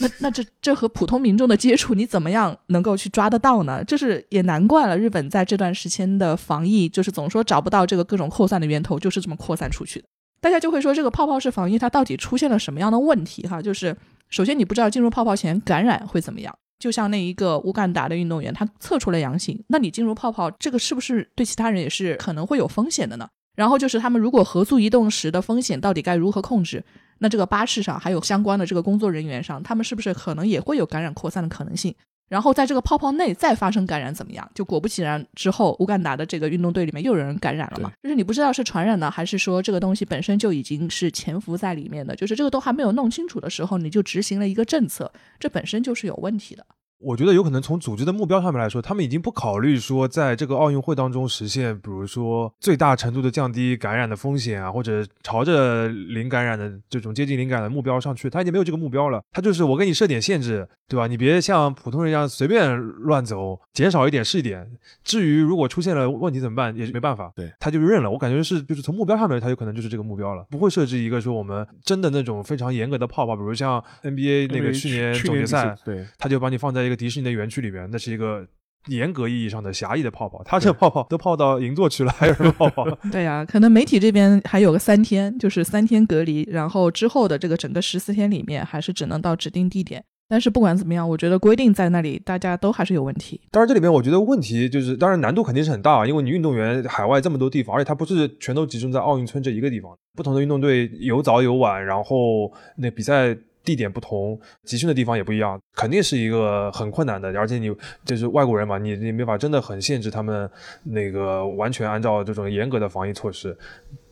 [0.00, 3.82] 那那这这和普通民众的接触，你怎么样能够去抓得到呢？
[3.84, 10.06] 就是也难怪了，日本在这段时间的防疫，就是总说找不到这个各种扩散的源头，就是这么扩散出去的。
[10.40, 13.46] 大家就会说，这个泡泡式防疫它到底出现了什么样的问题？
[13.46, 13.96] 哈，就是
[14.28, 16.54] 首先你不知道进入泡泡前感染会怎么样。
[16.78, 23.26] 就像那一个乌干达的运动员，他测出了阳性，那你进入泡泡，这个是不是对其他人也是可能会有风险的呢？
[23.54, 26.84] 然后就是他们如果合租移动时的风险到底该如何控制？
[27.18, 31.94] 那这个巴士上还有相关的这个工作人员上，他们是不是可能也会有感染扩散的可能性？
[32.28, 34.50] 然后在这个泡泡内再发生感染怎么样？
[34.54, 37.92] 就果不其然，之后乌干达的这个运动队里面又有人感染了嘛？
[38.02, 42.16] 就是你不知道是传染呢，还是说这个东西本身就已经是潜伏在里面的？
[42.16, 46.66] 就是这个都还没有弄清楚的时候，你就执行了一个政策，这本身就是有问题的。
[46.98, 59.22] 我觉得有可能从组织的目标上面来说，他们已经不考虑说在这个奥运会当中实现，比如说最大程度的降低感染的风险啊，或者朝着零感染的这种接近零感染的目标上去，他已经没有这个目标了。
[59.32, 61.06] 他就是我给你设点限制，对吧？
[61.06, 64.66] 你别像普通人一样随便乱走，减少一点是一点。
[65.02, 67.30] 至于如果出现了问题怎么办，也是没办法。
[67.36, 68.10] 对，他就认了。
[68.10, 78.46] 我感觉是就是从目标上面，他有可能就是这个目标了，不会设置一个说我们真的那种非常严格的泡泡，比如像 NBA 那个去年总决赛，对，他就把你放在一个迪士尼的园区里面，那是一个
[78.88, 80.42] 严格意义上的狭义的泡泡。
[80.44, 82.84] 他这泡泡都泡到银座去了，还有什么泡泡？
[83.10, 90.04] 对呀，可能媒体这边还有个三天，就是三天隔离，然后之后的这个整个十四天里面，还是只能到指定地点。
[90.26, 93.38] 但是不管怎么样，我觉得规定在那里，大家都还是有问题。
[93.50, 107.28] 当然，这里面我觉得问题就是，当然难度肯定是很大，因为你运动员海外这么多地方，而且它不是全都集中在奥运村这一个地方，不同的运动队有早有晚，然后那比赛地点不同，集训的地方也不一样，肯定是一个很困难的。
[107.38, 107.74] 而且你
[108.04, 110.48] 就是外国人嘛，你你没法真的很限制他们
[110.84, 113.56] 那个完全按照这种严格的防疫措施。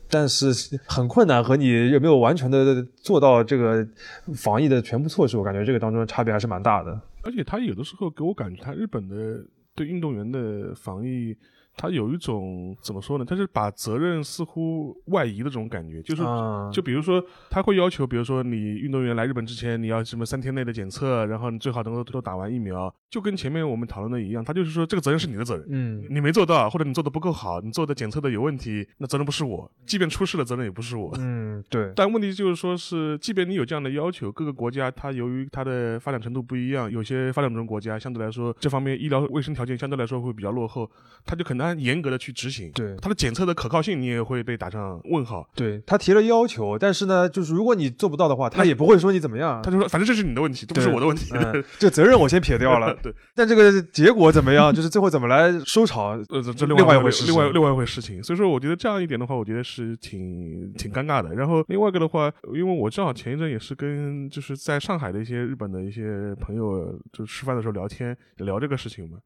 [0.09, 0.51] 但是
[0.85, 3.87] 很困难，和你有没有完全的做到这个
[4.35, 6.99] 防疫的全部措施，我感觉这个当中差别还是蛮大的。
[7.21, 11.37] 而且他有的时候给我感觉，他日本的对运动员的防疫。
[11.75, 13.25] 他有一种怎么说呢？
[13.25, 16.23] 他是把责任似乎外移的这种感觉，就是
[16.71, 31.91] 就比如说他会要求，比如说你运动员来日本之前，你要什么三天内的检测，然后你最好能够都打完疫苗，就跟前面我们讨论的一样，他就是说这个责任是你的责任，嗯，你没做到，或者你做的不够好，你做的检测的有问题，那责任不是我，即便出事了，责任也不是我，嗯，对。
[31.95, 40.89] 但问题就是说是，即便你有这样的要求，各个国家它由于它的发展程度不一样，有些发展中国家相对来说这方面医疗卫生条件相对来说会比较落后，
[41.25, 42.33] 他就很难严格的去。
[42.33, 45.47] 执行对它的检测的可靠性，你也会被打上问号。
[45.55, 51.31] 对他提了要求，但是呢，就是如果你做不到的话，他也不会说你怎么样，他就说反正这是你的问题，都不是我的问题。
[51.77, 52.93] 这责任我先撇掉了。
[53.03, 58.21] 对，但这个结果怎么样，就是最后怎么来收场，呃，这另外一回事，另外另外一回事情。
[58.23, 61.35] 所以说，我觉得这样一点的话，我觉得是挺挺尴尬的。
[61.35, 69.19] 然后另外一个的话，因为我正好前一阵也是跟就是在上海的一些日本的一些朋友，就吃饭的时候聊天聊这个事情嘛，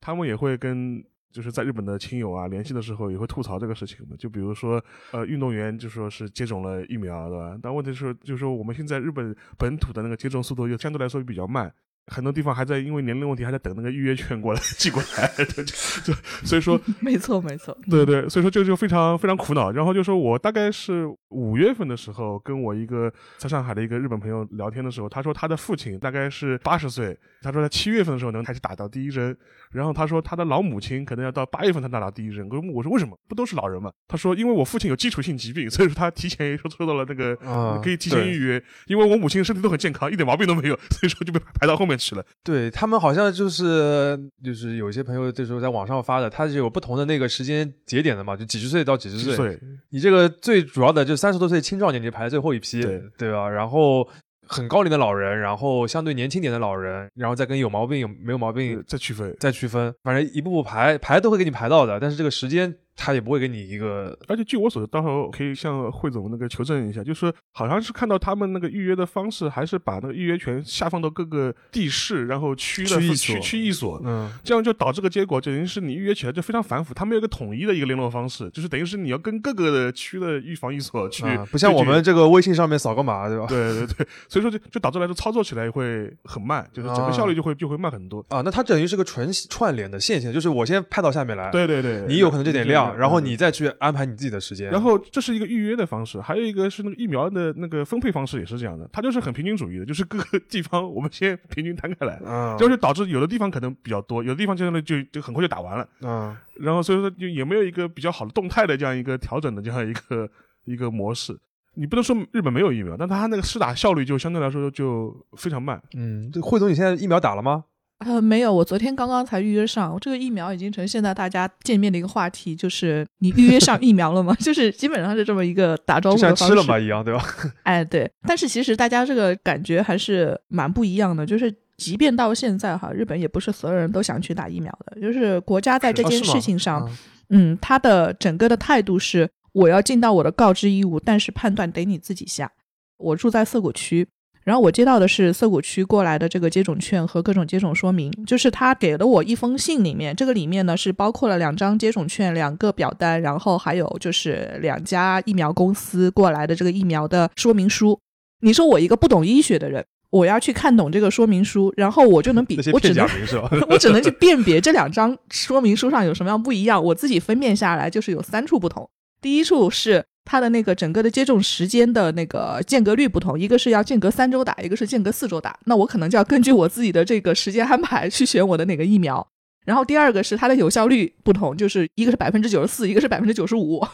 [0.00, 1.02] 他们也会跟。
[1.32, 7.58] 就是在日本的亲友啊联系的时候也会吐槽这个事情嘛，就比如说呃运动员就说是接种了疫苗对吧？
[7.62, 11.72] 但问题是就是说我们现在日本本土的那个接种速度又相对来说比较慢，
[12.08, 19.70] 很多地方还在因为年龄问题还在等那个预约券过来寄过来， 对对所以说 没错没错，对对，所以说这个就非常非常苦恼。
[19.70, 29.36] 然后就说我大概是五月份的时候跟我一个在上海的一个日本朋友聊天的时候，他说他的父亲大概是八十岁，他说他七月份的时候能开始打到第一针。
[29.70, 32.46] 然后他说他的老母亲可能要到八月份才打到第一针。
[32.50, 33.18] 我说我说为什么？
[33.26, 33.90] 不都是老人嘛？
[34.06, 37.34] 他说因为我父亲有基础性疾病，所以说他提前说抽到了那个
[37.82, 38.62] 可以提前预约。
[38.86, 42.24] 因为我母亲身体都很健康，一点毛病都没有，所以说就被排到后面去了。
[42.42, 49.58] 对他们好像就是就是有些朋友这时候在网上发的，他是有不同的那个时间节点的嘛，就几十岁到几十岁。
[49.90, 53.48] 你这个最主要的就三十多岁青壮年，你排在最后一批，对对吧？
[53.48, 54.08] 然后。
[54.48, 62.74] 很高龄的老人，然后相对年轻点的老人，然后再跟有毛病有没有毛病再区分，再区分，反正一步步排排都会给你排到的，但是这个时间。
[62.96, 83.46] 他也不会给你一个，而且据我所知，到时候可以向汇总那个求证一下，就是好像是看到他们那个预约的方式，还是把那个预约权下放到各个地市，然后区的区区一所，嗯，这样就导致个结果，就等于是你预约起来就非常繁复，他们有一个统一的一个联络方式，就是等于是你要跟各个的区的预防一所去，不像我们这个微信上面扫个码，对吧？
[83.48, 88.42] 对对对，所以说就就导致来说操作起来会很慢，就是整个效率就会就会慢很多啊。
[88.42, 93.72] 那它等于是个纯串联的线性，就是我先派到下面来，对对对，你有可能这点量，然后你再去。
[93.78, 110.30] 安排你自己的时间，然后这是一个预约的方式，还有一个是那个疫苗的那个分配方式也是这样的，它就是很平均主义的，就是各个地方我们先平均摊开来，嗯，就是导致有的地方可能比较多，有的地方就就就很快就打完了，嗯，然后所以说就也没有一个比较好的动态的这样一个调整的这样一个
[110.64, 111.36] 一个模式，
[111.74, 117.64] 你不能说日本没有疫苗，但它那个施打效率就相对来说就非常慢，嗯，这汇总你现在疫苗打了吗？
[118.06, 119.96] 呃，没有，我昨天刚刚才预约上。
[120.00, 124.34] 这个疫苗已经成现在大家见面的一个话题，就是你预约上 疫苗了吗？
[124.40, 126.36] 就是基本上是这么一个打招呼的方式。
[126.36, 127.24] 像吃了嘛一样，对吧？
[127.64, 128.10] 哎，对。
[128.26, 131.24] 但是其实大家这个感觉还是蛮不一样的。
[131.24, 135.00] 就是即便到现在哈，日本也不是所有人都想去打疫苗的。
[135.00, 136.88] 就是国家在这件事情上，
[137.30, 142.50] 嗯，他的整个的态度是我要尽到我的告知义务，但是判断得你自己下。
[142.98, 144.08] 我住在涩谷区。
[144.44, 157.98] 然后我接到的是涩谷区过来的这个接种券和各种接种说明，就是他给了我一封信，里面这个里面呢是包括了两张接种券、两个表单，然后还有就是两家疫苗公司过来的这个疫苗的说明书。
[158.40, 163.06] 你说我一个不懂医学的人，我要去看懂这个说明书，然后我就能比我只能？
[163.70, 168.88] 我只能去辨别这两张说明书上有什么样不一样，我自己分辨下来就是有三处不同。
[169.20, 175.58] 第一处是它的那个整个的接种时间的那个间隔率不同，一个是要间隔三周打，一个是间隔四周打。
[175.66, 179.26] 那我可能就要根据我自己的这个时间安排去选我的哪个疫苗。
[179.64, 183.84] 然后第二个是它的有效率不同，就是一个是百分之九十四，一个是百分之九十五。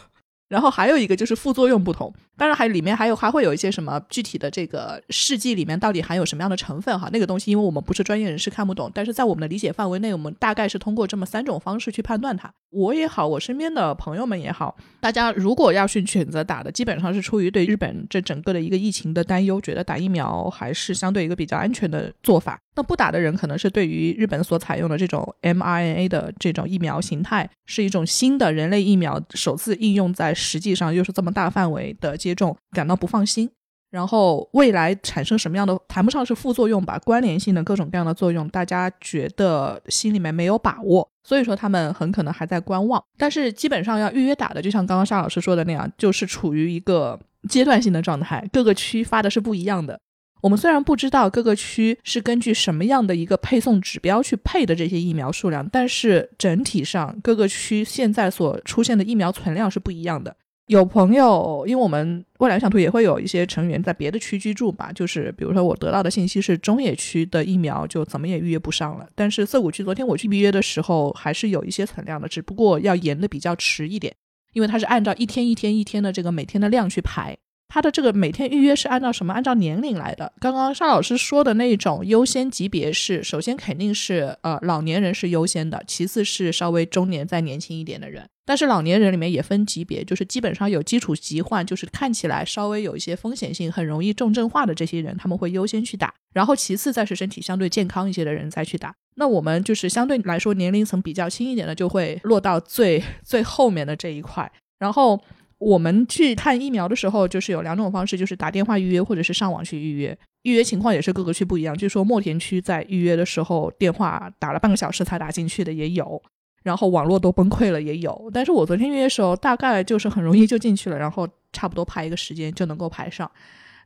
[0.49, 12.51] 然后还有一个就是副作用不同，当然还里面还有还会有一些什么具体的这个试剂里面到底含有什么样的成分哈，那个东西因为我们不是专业人士看不懂，但是在我们的理解范围内，我们大概是通过这么三种方式去判断它。
[12.71, 22.59] 我也好，我身边的朋友们也好，大家如果要去选择打的，基本上是出于对日本这整个的一个疫情的担忧，觉得打疫苗还是相对一个比较安全的做法。
[22.79, 33.51] 那不打的人可能是对于日本所采用的这种 mRNA 的这种疫苗形态是一种新的人类疫苗首次应用在实际上又是这么大范围的接种感到不放心。
[33.91, 43.03] 然后未来产生什么样的谈不上是副作用吧，关联性的各种各样的作用，大家觉得心里面没有把握，所以说他们很可能还在观望。
[43.17, 49.99] 但是基本上要预约打的，就像刚刚沙老师说的那样，就是处于一个阶段性的状态，各个区发的是不一样的。
[50.41, 60.35] 我们虽然不知道各个区是根据什么样的一个配送指标去配的这些疫苗数量，但是整体上各个区现在所出现的疫苗存量是不一样的。
[60.67, 74.13] 有朋友，因为我们未来想图也会有一些成员在别的区居住吧，就是比如说我得到的信息是中野区的疫苗就怎么也预约不上了，但是涩谷区昨天我去预约的时候还是有一些存量的，只不过要延的比较迟一点，
[74.53, 77.35] 因为它是按照一天一天一天的这个每天的量去排。
[77.69, 79.31] 他的这个每天预约是按照什么？
[79.31, 80.33] 按照年龄来的。
[80.39, 88.27] 刚刚沙老师说的那种优先级别是，首先肯定是呃老年人是优先的，其次是稍微中年再年轻一点的人。
[88.43, 96.11] 但是老年人里面也分级别，就是基本上有基础疾患，就是看起来稍微有一些风险性，很容易重症化的这些人，他们会优先去打。
[96.33, 98.91] 然后其次再是身体相对健康一些的人再去打。
[99.17, 104.51] 那我们就是相对来说年龄层比较轻一点的，就会落到最最后面的这一块。
[104.79, 105.21] 然后。
[105.59, 110.17] 我们去看疫苗的时候，就是有两种方式，就是打电话预约或者是上网去预约。
[110.43, 116.21] 预约情况也是各个区不一样，据说墨田区在预约的时候，电话打了半个小时才打进去的也有，
[116.63, 118.31] 然后网络都崩溃了也有。
[118.33, 123.29] 但是我昨天预约的时候，大概就是很容易就进去了，然后差不多排一个时间就能够排上。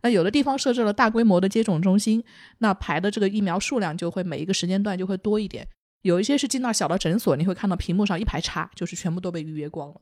[0.03, 2.23] 那有的地方设置了大规模的接种中心，
[2.59, 5.67] 那排的这个疫苗数量就会每一个时间段就会多一点。
[6.03, 10.01] 有一些是进到小的诊所，你会看到屏幕上一排叉，就是全部都被预约光了。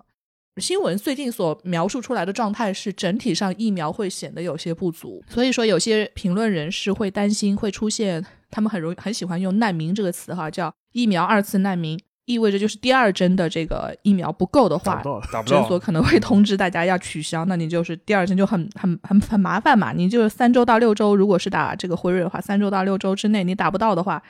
[0.58, 15.02] 新闻最近所描述出来的状态是，整体上疫苗会显得有些不足，所以说有些评论人士会担心会出现，他们很容易很喜欢用“难民”这个词哈，叫疫苗二次难民，意味着就是第二针的这个疫苗不够的话，
[15.46, 15.80] 诊所。
[15.80, 24.22] 可能会通知大家要取消，那你就是第二针就很很很很麻烦嘛，你就是三周到六周，如果是打这个辉瑞的话，三周到六周之内你打不到的话。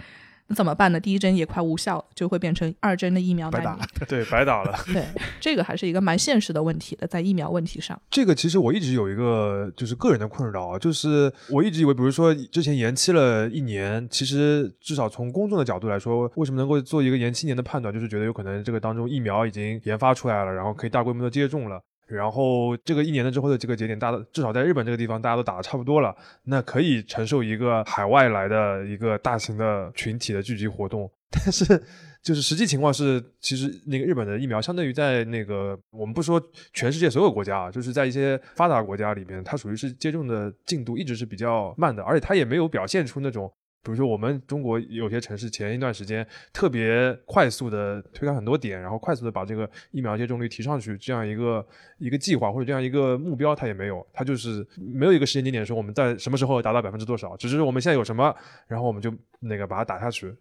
[0.52, 1.00] 那怎么办呢？
[1.00, 3.80] 第一针也快无效了，就会变成二针的疫苗难白打。
[4.06, 4.78] 对，白打了。
[4.88, 5.02] 对，
[5.40, 7.98] 这个还是一个蛮现实的问题的，在疫苗问题上。
[8.10, 21.82] 这个其实我一直有一个就是个人的困扰啊，就是我一直以为，比如说之前延期了一年，其实至少从公众的角度来说，为什么能够做一个延期年的判断，就是觉得有可能这个当中疫苗已经研发出来了，然后可以大规模的接种了。
[22.15, 31.10] 然后这个一年的之后的这个节点，大家至少在日本这个地方，大家都打的差不多了，那可以承受一个海外来的一个大型的群体的聚集活动。
[31.32, 31.82] 但是，
[32.21, 36.41] 就是实际情况是，其实那个日本的疫苗，相对于在那个我们不说
[36.74, 43.52] 全世界所有国家啊，就是在一些发达国家里面，它属于是接种的进度一直是比较慢的，而且它也没有表现出那种。
[43.84, 51.65] 比如说，我们中国有些城市前一段时间特别快速的推开很多点，然后快速的把这个疫苗接种率提上去，这样一个
[51.98, 58.32] 一个计划或者这样一个目标，它也没有，它就是没有一个时间节点说我们在什么时候达到百分之多少，只是我们现在有什么，
[58.67, 60.32] 然后我们就那个把它打下去，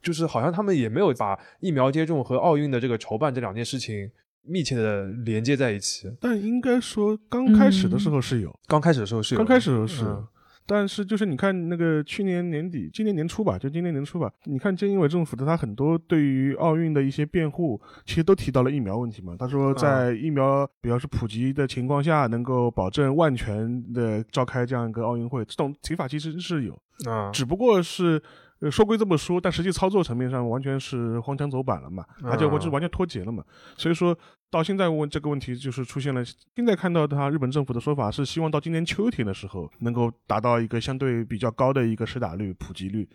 [0.00, 4.10] 就是好像他们也没有把疫苗接种和奥运的这个筹办这两件事情
[4.42, 6.10] 密切的连接在一起。
[6.18, 10.04] 但应该说刚开始的时候是有，刚开始的时候是有，刚开始的时候是。
[10.06, 10.26] 嗯
[10.68, 19.34] 但是就是你看那个去年年底、今年年初吧，就今年年初吧，你看菅义伟政府的他很多对于奥运的一些辩护，其实都提到了疫苗问题嘛。
[19.38, 26.78] 他说在疫苗比较是普及的情况下，能够保证万全的召开这样一个奥运会，这种提法其实是有，
[27.10, 28.22] 啊，只不过是。
[28.60, 33.40] 呃，说归这么说，但实际操作层面上完全是荒腔走板了嘛，而且我是完全脱节了嘛。
[33.76, 34.12] 所以说，
[34.50, 36.24] 到现在问这个问题，就是出现了。
[36.56, 43.06] 现在看到他日本政府的说法是，希望到今年秋天的时候能够达到一个相对比较高的一个施打率、普及率。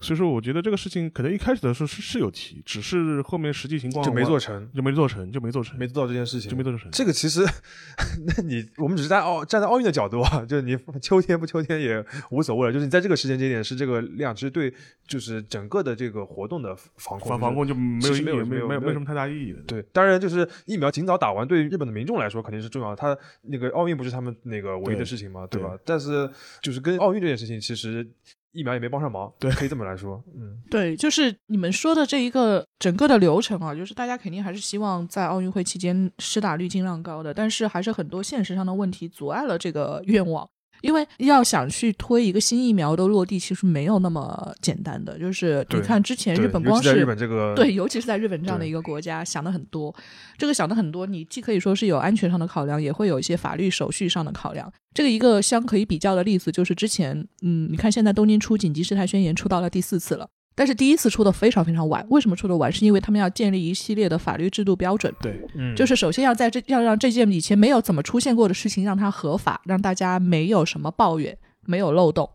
[0.00, 6.90] 所以说，我觉得这个事情可能一开始的时候是是有提，只是后面实际情况就没做成，就没做成，就没做成，没做到这件事情，就没做成。
[6.92, 7.44] 这个其实，
[8.26, 12.72] 那你我们只是在奥站在奥运的角度啊，就是你秋天不秋天也无所谓了。
[12.72, 14.72] 就是你在这个时间节点是这个量，其实对
[15.08, 19.60] 就是整个的这个活动的防控防防控就没有没有没有没有什么太大意义的。
[19.62, 22.96] 对，当然就是疫苗尽早打完，对日本的民众来说肯定是重要的。
[22.96, 25.76] 他那个奥运不是他们那个唯一的事情嘛，对吧？
[25.86, 26.30] 但是
[26.60, 28.06] 就是跟奥运这件事情，其实
[28.52, 30.22] 疫苗也没帮上忙，对，可以这么来说。
[30.34, 40.46] 嗯，对，就是你们说的这一个整个的流程啊，就是大家肯定还是希望在奥运会期间施打率尽量高的，但是还是很多现实上的问题阻碍了这个愿望。
[40.82, 45.18] 因为要想去推一个新疫苗的落地，其实没有那么简单的。
[45.18, 49.94] 就是你看之前日本光是日本这个对，尤其是在日本这样的一个国家，想的很多。
[50.36, 54.72] 这个想的很多，你既可以说是有安全上的考量，也会有一些法律手续上的考量。
[54.94, 60.28] 这个一个相可以比较的例子，就是之前，嗯，你看现在东京出紧急事态宣言出到了第四次了。
[60.56, 62.72] 但是第一次出的非常非常晚，为什么出的晚？
[62.72, 65.14] 是因为他们要建立一系列的法律制度标准。
[65.20, 71.36] 对，嗯，就是首先要在这要让这件以前没有怎么出现过的事情让它合法，让大家没有什么抱怨，
[71.66, 72.28] 没有漏洞。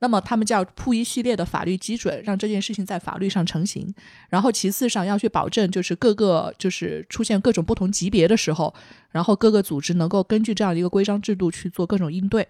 [0.00, 3.86] 那么他们就要铺一系列的法律基准，让这件事情在法律上成型。
[4.28, 8.74] 然后其次上要去保证，就是各个就是出现各种不同级别的时候，
[9.12, 12.46] 然后各个组织能够根据这样一个规章制度去做各种应对。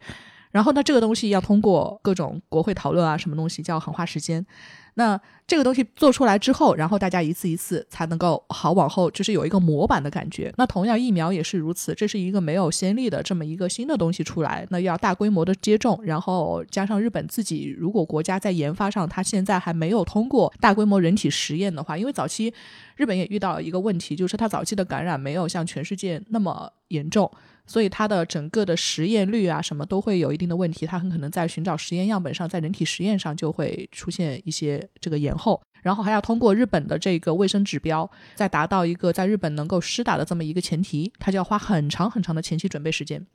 [0.52, 4.46] 然后呢，这个东西要通过各种国会讨论啊，什么东西叫很花时间。
[4.94, 10.52] 那这个东西做出来之后，然后大家一次一次才能够好往后，就是有一个模板的感觉。
[10.58, 22.52] 那同样疫苗也是如此，这是一个没有先例的这么一个新的东西出来，那要大规模的接种，然后加上日本自己，如果国家在研发上，它现在还没有通过大规模人体实验的话，因为早期
[22.96, 27.30] 日本也遇到一个问题，就是它早期的感染没有像全世界那么严重。
[27.72, 43.26] 所以它的整个的实验率啊，什么都会有一定的问题，它很可能在寻找实验样本上，在人体实验上就会出现一些这个延后，然后还要通过日本的这个卫生指标，再达到一个在日本能够施打的这么一个前提，它就要花很长很长的前期准备时间。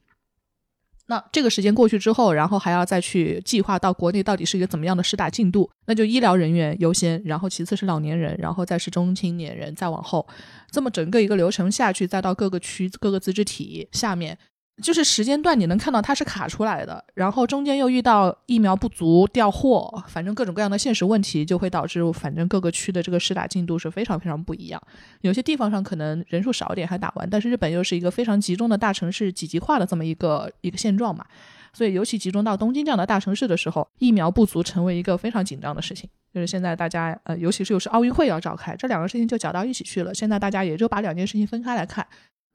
[1.07, 10.27] 那这个时间过去之后，然后还要再去计划到国内到底是一个怎么样的施打进度，那就医疗人员优先，然后其次是老年人，然后再是中青年人，再往后，
[10.69, 14.37] 这么整个一个流程下去，再到各个区各个自治体下面。
[14.81, 24.79] 就是时间段，你能看到它是卡出来的，然后中间又遇到疫苗不足、调货，反正各种各样的现实问题，就会导致反正各个区的这个施打进度是非常非常不一样。
[25.21, 31.25] 有些地方上可能人数少点还打完，但是日本又是一个非常集中的大城市几级化的这么一个一个现状嘛，
[31.73, 36.07] 所以尤其集中到东京这样的大城市的时候，疫苗不足成为一个非常紧张的事情。
[36.31, 40.13] 就是现在大家呃，尤其是又是奥运会要召开，这两个事情就搅到一起去了。
[40.13, 42.05] 现在大家也就把两件事情分开来看。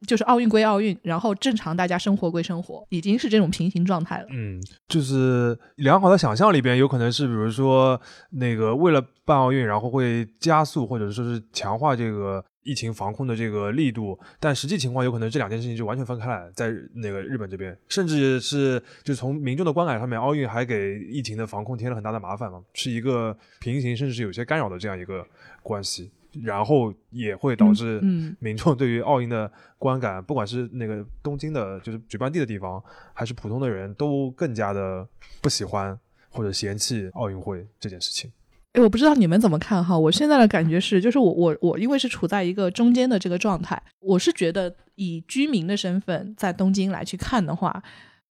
[0.07, 4.27] 就是奥运归奥运，然后正常大家生活归生活，已经是这种平行状态了。
[4.31, 8.01] 嗯，就是良好的想象里边，有可能是比如说
[8.31, 25.25] 那个为了办奥运，然后会加速或者说是强化这个疫情防控的这个力度，但实际情况有可能这两件事情就完全分开来，在那个日本这边，甚至是就从民众的观感上面，奥运还给疫情的防控添了很大的麻烦嘛，是一个平行甚至是有些干扰的这样一个
[25.63, 26.11] 关系。
[26.43, 28.01] 然后也会导致
[28.39, 35.07] 民众对于奥运的观感，不管是那个东京的，就是举办地的地方，还是普通的人都更加的
[35.41, 35.99] 不喜欢
[36.31, 38.31] 或者嫌弃奥运会这件事情。
[38.73, 39.99] 哎，我不知道你们怎么看哈？
[39.99, 47.83] 我现在的感觉是，就是我我我因为是处在一个中间的这个状态，我是觉得以居民的身份在东京来去看的话。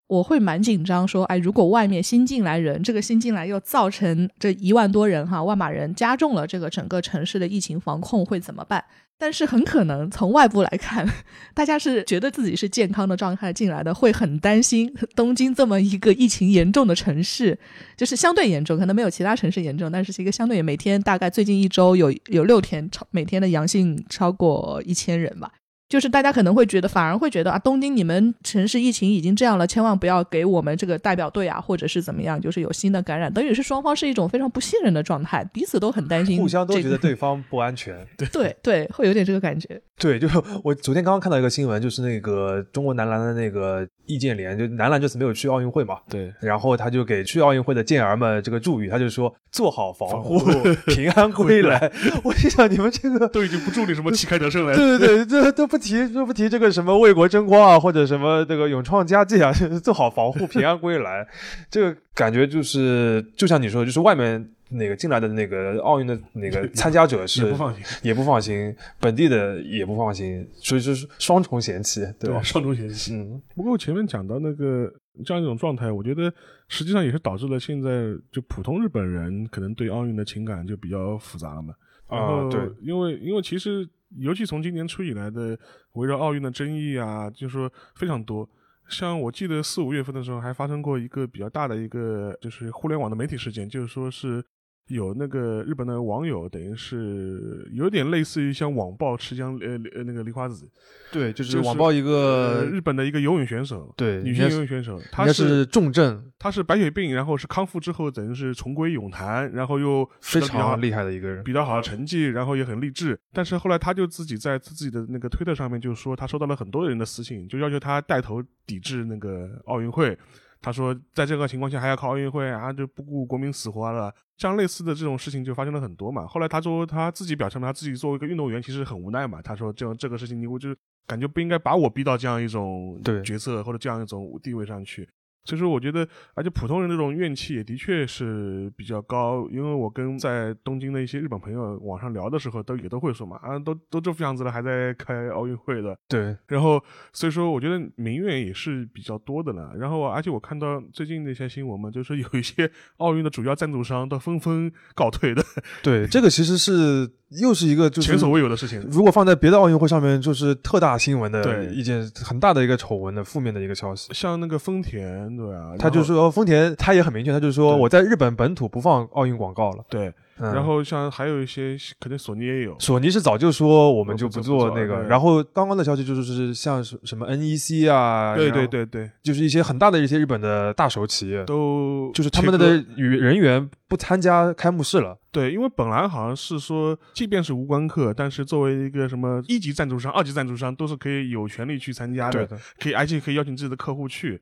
[0.06, 8.84] 我会蛮紧张，说，哎，如果外面新进来人，这个新进来又造成这一万多人哈，万马人加重了这个整个城市的疫情防控会怎么办？
[9.16, 11.08] 但是很可能从外部来看，
[11.54, 17.56] 大家是觉得自己是健康的状态进来的，会很担心东京这么一个疫情严重的城市，
[17.96, 25.50] 就是相对严重，可能没有其他城市严重，但是是一个相对每天大概最近一周有有六天超每天的阳性超过一千人吧。
[25.88, 37.94] 就是大家可能会觉得，反而会觉得啊，东京你们城市疫情已经这样了，千万不要给我们这个代表队啊，或者是怎么样，就是有新的感染，等于是双方是一种非常不信任的状态，彼此都很担心，互相都觉得对方不安全。
[38.16, 39.80] 对对对，会有点这个感觉。
[39.96, 50.40] 对，就是我昨天刚刚看到一个新闻，就是那个中国男篮的那个易建联，就男篮这次没有去奥运会嘛，对，然后他就给去奥运会的健儿们这个祝语，他就说做好防护，
[50.86, 51.92] 平安归来。
[52.24, 59.52] 我心想，你们这个都已经不祝你什么旗开得胜了， 对对对，这都不提，就不提这个什么为国争光啊，或者什么这个勇创佳绩啊，
[59.82, 61.26] 做好防护，平安归来，
[61.68, 72.40] 这个感觉就是就像你说的，就是外面那个进来的那个奥运的那个参加者是也不放心，也不放心，本地的也不放心，所以就是双重嫌弃，对吧？
[72.40, 73.12] 双重嫌弃。
[73.12, 74.88] 嗯，不过前面讲到那个
[75.26, 76.32] 这样一种状态，我觉得
[76.68, 77.90] 实际上也是导致了现在
[78.30, 81.74] 就普通日本人可能对奥运的情感就比较复杂了嘛。
[82.08, 83.88] 然后啊对，因为因为其实
[84.18, 85.58] 尤其从今年初以来的
[85.92, 88.48] 围绕奥运的争议啊，就是说非常多。
[88.88, 94.44] 像我记得四五月份的时候，还发生过一个比较大的一个就是互联网的媒体事件，就是说是
[94.88, 100.68] 有那个日本的网友，等于是有点类似于像网暴吃江呃呃那个梨花子，
[101.10, 111.42] 对，就是网暴一呃个日本的一个游泳选手，对女性游泳选手，应她该是重症，她是白血病，然后是康复之后，等于是重归泳坛，然后又非常厉害的一个人。
[111.44, 113.18] 比较好的成绩，然后也很励志。
[113.32, 120.16] 但是后来他就自己在自己的那个推特上面就说，他收到了很多人的私信，就要求他带头抵制那个奥运会。
[120.64, 124.10] 他说，在这个情况下还要考奥运会啊，就不顾国民死活了。
[124.38, 126.26] 像类似的这种事情就发生了很多嘛。
[126.26, 129.42] 后来他说他自己表现了，他自己作为一个运动员其实很无奈嘛。
[129.42, 130.74] 他说这样这个事情，你我就
[131.06, 135.06] 感觉不应该把我逼到这样一种对角色或者这样一种地位上去。
[135.44, 146.82] 所以说，我觉得，而且普通人这种怨气也的确是比较高，因为我跟在东京的一些日本朋友网上聊的时候，都也都会说嘛，啊，都都这副样子了，还在开奥运会的，对，然后
[147.12, 149.74] 所以说，我觉得民怨也是比较多的了。
[149.76, 155.44] 然后，而且我看到最近的一些新闻嘛，就是有一些奥运的主要赞助商都纷纷告退的，
[155.82, 157.06] 对，这个其实是
[157.40, 158.84] 又是一个就是前所未有的事情。
[158.90, 164.08] 如果放在别的奥运会上面，就是特大新闻的对一件很大的一个丑闻的负面的一个消息。
[164.12, 165.72] 像那个丰田，对啊？
[165.78, 169.84] 他就说丰田，他也很明确，他就说我在日本本土不放奥运广告了。
[169.88, 185.18] 对，嗯、然后像还有一些可能索尼也有，索尼是早就说我们就不做做那个，然后刚刚的消息就是是像什什么 NEC 啊，对对对对，就是一些很大的一些日本的大手企业，都就是他们的与人员不参加开幕式了。
[185.30, 194.40] 对，因为本来好像是说，即便是无关客，但是作为一个什么一级赞助商、二级赞助商，都是可以有权利去参加的，的，可以而且可以邀请自己的客户去。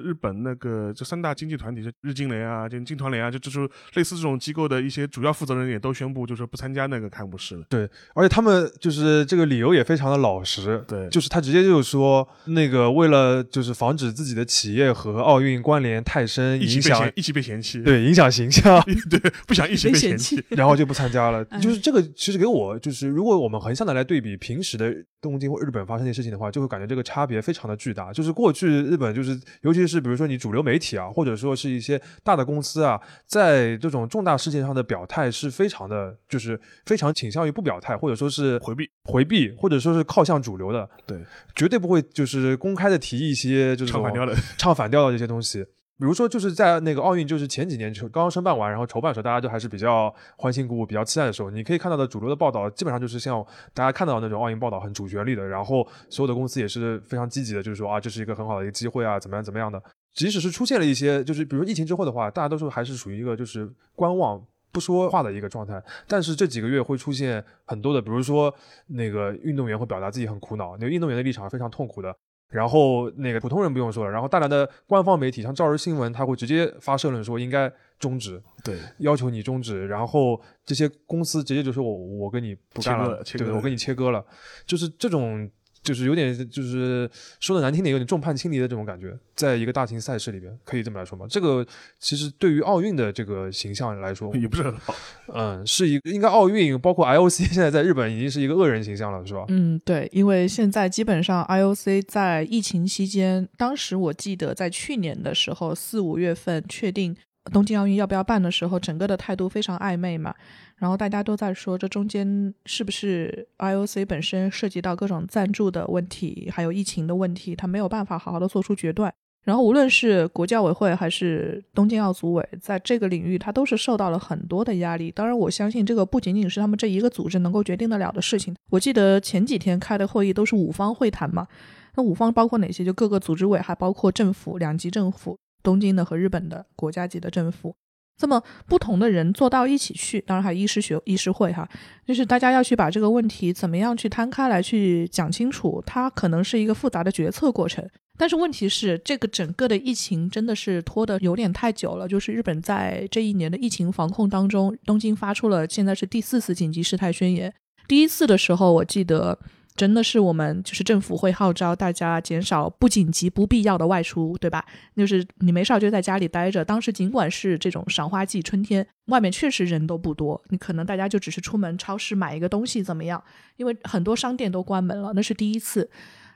[0.00, 7.64] 日本那个这三大经济团体，就日经联啊、就经团联啊，就就是类似这种机构的一些主要负责人也都宣布，就是不参加那个开幕式了。
[7.68, 20.44] 对而且他们就是这个理由也非常的老实，对就是他直接就是说，那个为了就是防止自己的企业和奥运关联太深，影响，一起被嫌弃，对影响形象， 对，不想一起被被嫌嫌弃。
[20.50, 21.44] 然后就不参加了。
[21.50, 28.12] 哎就是这个，其实给我就是，如果我们横向的来对比平时的东京或日本发生的事情的话，就会感觉这个差别非常的巨大。
[28.12, 41.18] 就是过去日本就是，尤其是比如说你主流媒体啊，或者说是一些大的公司啊，在这种重大事件上的表态是非常的，就是非常倾向于不表态，或者说是回避回避，或者说是靠向主流的，对，
[41.54, 45.64] 绝对不会就是公开的提一些就是唱反调的，唱反调的这些东西。
[46.00, 53.44] 比如说，就是在那个奥运，就是前几年就刚刚申办完，然后筹办的时候，大家都还是比较欢欣鼓舞、比较期待的时候，你可以看到的主流的报道，基本上就是像
[53.74, 59.80] 大家看到那种奥运报道，很主旋律的，然后所有的公司也是非常积极的，就是说啊，这是一个很好的一个机会啊，怎么样怎么样的。
[60.14, 64.42] 即使是出现了一些，就是比如疫情之后的话，大家都是还是属于一个就是观望。
[64.72, 68.54] 不说话的一个状态，但是这几个月会出现很多的，比如说
[68.86, 72.16] 那个运动员会表达自己很苦恼，那个运动员的立场非常痛苦的，
[72.50, 84.24] 然后那个普通人不用说了，然后大量的官方媒体像《朝日新闻》，他会直接发社论说应该终止，对，要求你终止，然后这些公司直接就说我我跟你不干了，切割对我跟你切割了，
[84.66, 85.48] 就是这种
[85.82, 87.10] 就是有点就是
[87.40, 91.26] 说的难听点，有点众叛亲离的这种感觉，在一个大型赛事里边，可以这么来说吗？
[91.28, 91.66] 这个
[91.98, 94.94] 其实对于奥运的这个形象来说，也不是很好。
[95.32, 99.44] 嗯，是一个应该奥运包括 IOC 现在在日本已经是一个恶人形象了，是吧？
[99.48, 107.16] 嗯，对，因为现在基本上 IOC 在疫情期间，当时我记得在去年的时候，四五月份确定
[107.52, 110.34] 东京奥运要不要办的时候，整个的态度非常暧昧嘛。
[110.76, 119.12] 然后大家都在说，这中间是不是 IOC 本身涉及到各种赞助的问题，还有疫情的问题，他没有办法好好的做出决断。
[119.42, 125.10] 然后无论是国教委会还是东京奥组委，在这个领域，它都是受到了很多的压力。
[125.10, 128.54] 当然，我相信这个不仅仅是他们这一个组织能够决定得了的事情。
[128.70, 131.48] 我记得前几天开的会议都是五方会谈嘛，
[131.96, 132.84] 那五方包括哪些？
[132.84, 137.74] 就各个组织委，还包括政府两级政府，东京的和日本的国家级的政府。
[138.16, 141.66] 这么不同的人坐到一起去，当然还有医师学医师会哈，
[142.06, 147.88] 就是大家要去把这个问题怎么样去摊开来去讲清楚，它可能是一个复杂的决策过程。
[148.18, 152.06] 但是问题是，这个整个的疫情真的是拖得有点太久了。
[152.06, 157.50] 就是日本在这一年的疫情防控当中，东京发出了现在是第四次紧急事态宣言。
[157.88, 159.38] 第一次的时候，我记得
[159.80, 164.62] 真的是我们就是政府会号召大家减少不紧急、不必要的外出，对吧？
[164.94, 166.62] 就是你没事儿就在家里待着。
[166.62, 173.24] 当时尽管是这种赏花季、春天，外面确实人都不多，你可能大家就只是出门超市买一个东西怎么样？
[173.56, 175.90] 因为很多商店都关门了，那是第一次。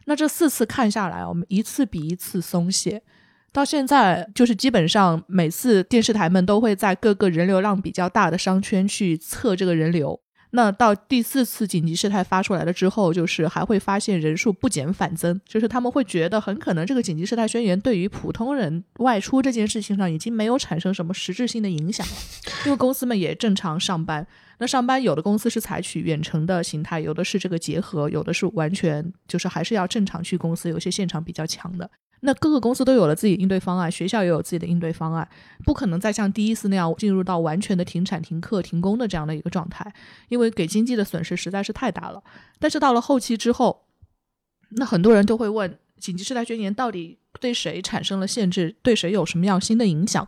[0.06, 3.02] 那这四次看下来，我们一次比一次松懈。
[3.52, 10.18] 到现在，就是基本上每次电视台们都会在各个人流量比较大的商圈去测这个人流。
[10.56, 22.12] 那到第四次紧急事态发出来了之后，就是还会发现人数不减反增，就是他们会觉得很可能这个紧急事态宣言对于普通人外出这件事情上已经没有产生什么实质性的影响了，
[22.66, 24.24] 因为公司们也正常上班。
[24.58, 31.90] 那上班有的公司是采取远程的形态，有的是这个结合，有的是完全就是还是要正常去公司，有些现场比较强的。
[32.26, 35.28] 那各个公司都有了自己应对方案，学校也有自己的应对方案，
[35.62, 39.92] 不可能再像第一次那样进入到完全的停产、停课、停工的这样的一个状态，
[40.30, 42.24] 因为给经济的损失实在是太大了。
[42.58, 43.84] 但是到了后期之后，
[44.70, 48.74] 那很多人都会问：紧急事态宣言到底对谁产生了限制？
[48.82, 50.26] 对谁有什么样新的影响？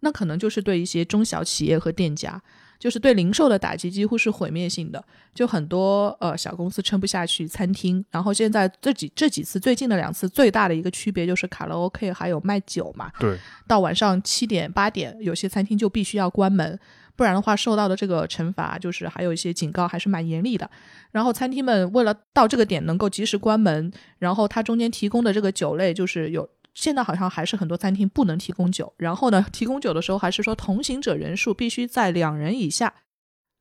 [0.00, 2.42] 那可能就是对一些中小企业和店家。
[2.78, 5.04] 就是对零售的打击几乎是毁灭性的，
[5.34, 8.04] 就很多呃小公司撑不下去，餐厅。
[8.10, 16.78] 然后现在这几这几次最近的两次最大的一个区别就是卡拉 OK 还有卖酒嘛，对，到晚上七点八点，有些餐厅就必须要关门，
[17.16, 20.70] 不然的话受到的这个惩罚就是还有一些警告还是蛮严厉的。
[21.10, 26.48] 然后餐厅们为了到这个点能够及时关门，然后它中间提供的这个酒类就是有。
[26.78, 32.94] 现在好像还是很多餐厅不能提供酒，然后呢，提供酒的时候还是说同行者人数必须在两人以下。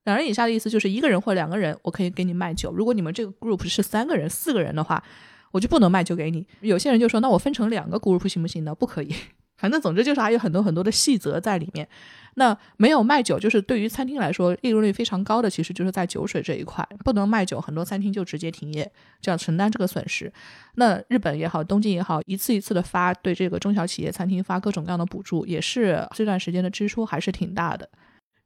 [0.03, 2.72] 两人以下的意思就是一个人或两个人，我可以给你卖酒。
[2.72, 5.03] 如果你们这个 group 是三个人、四个人的话，
[5.49, 6.45] 我就不能卖酒给你。
[6.61, 8.76] 有些人就说，那我分成两个 group 行不行呢？
[8.76, 9.11] 不可以。
[9.57, 11.89] 反正总之就是还有很多很多的细则在里面。
[12.39, 20.31] 那没有卖酒，就是对于餐厅来说利润率非常高的，其实就是在酒水这一块不能卖酒，很多餐厅就直接停业，就要承担这个损失。
[20.75, 27.89] 那日本也好，东京也好，一次一次的发对这个中小企业餐厅发各种各样的补助，也是这段时间的支出还是挺大的。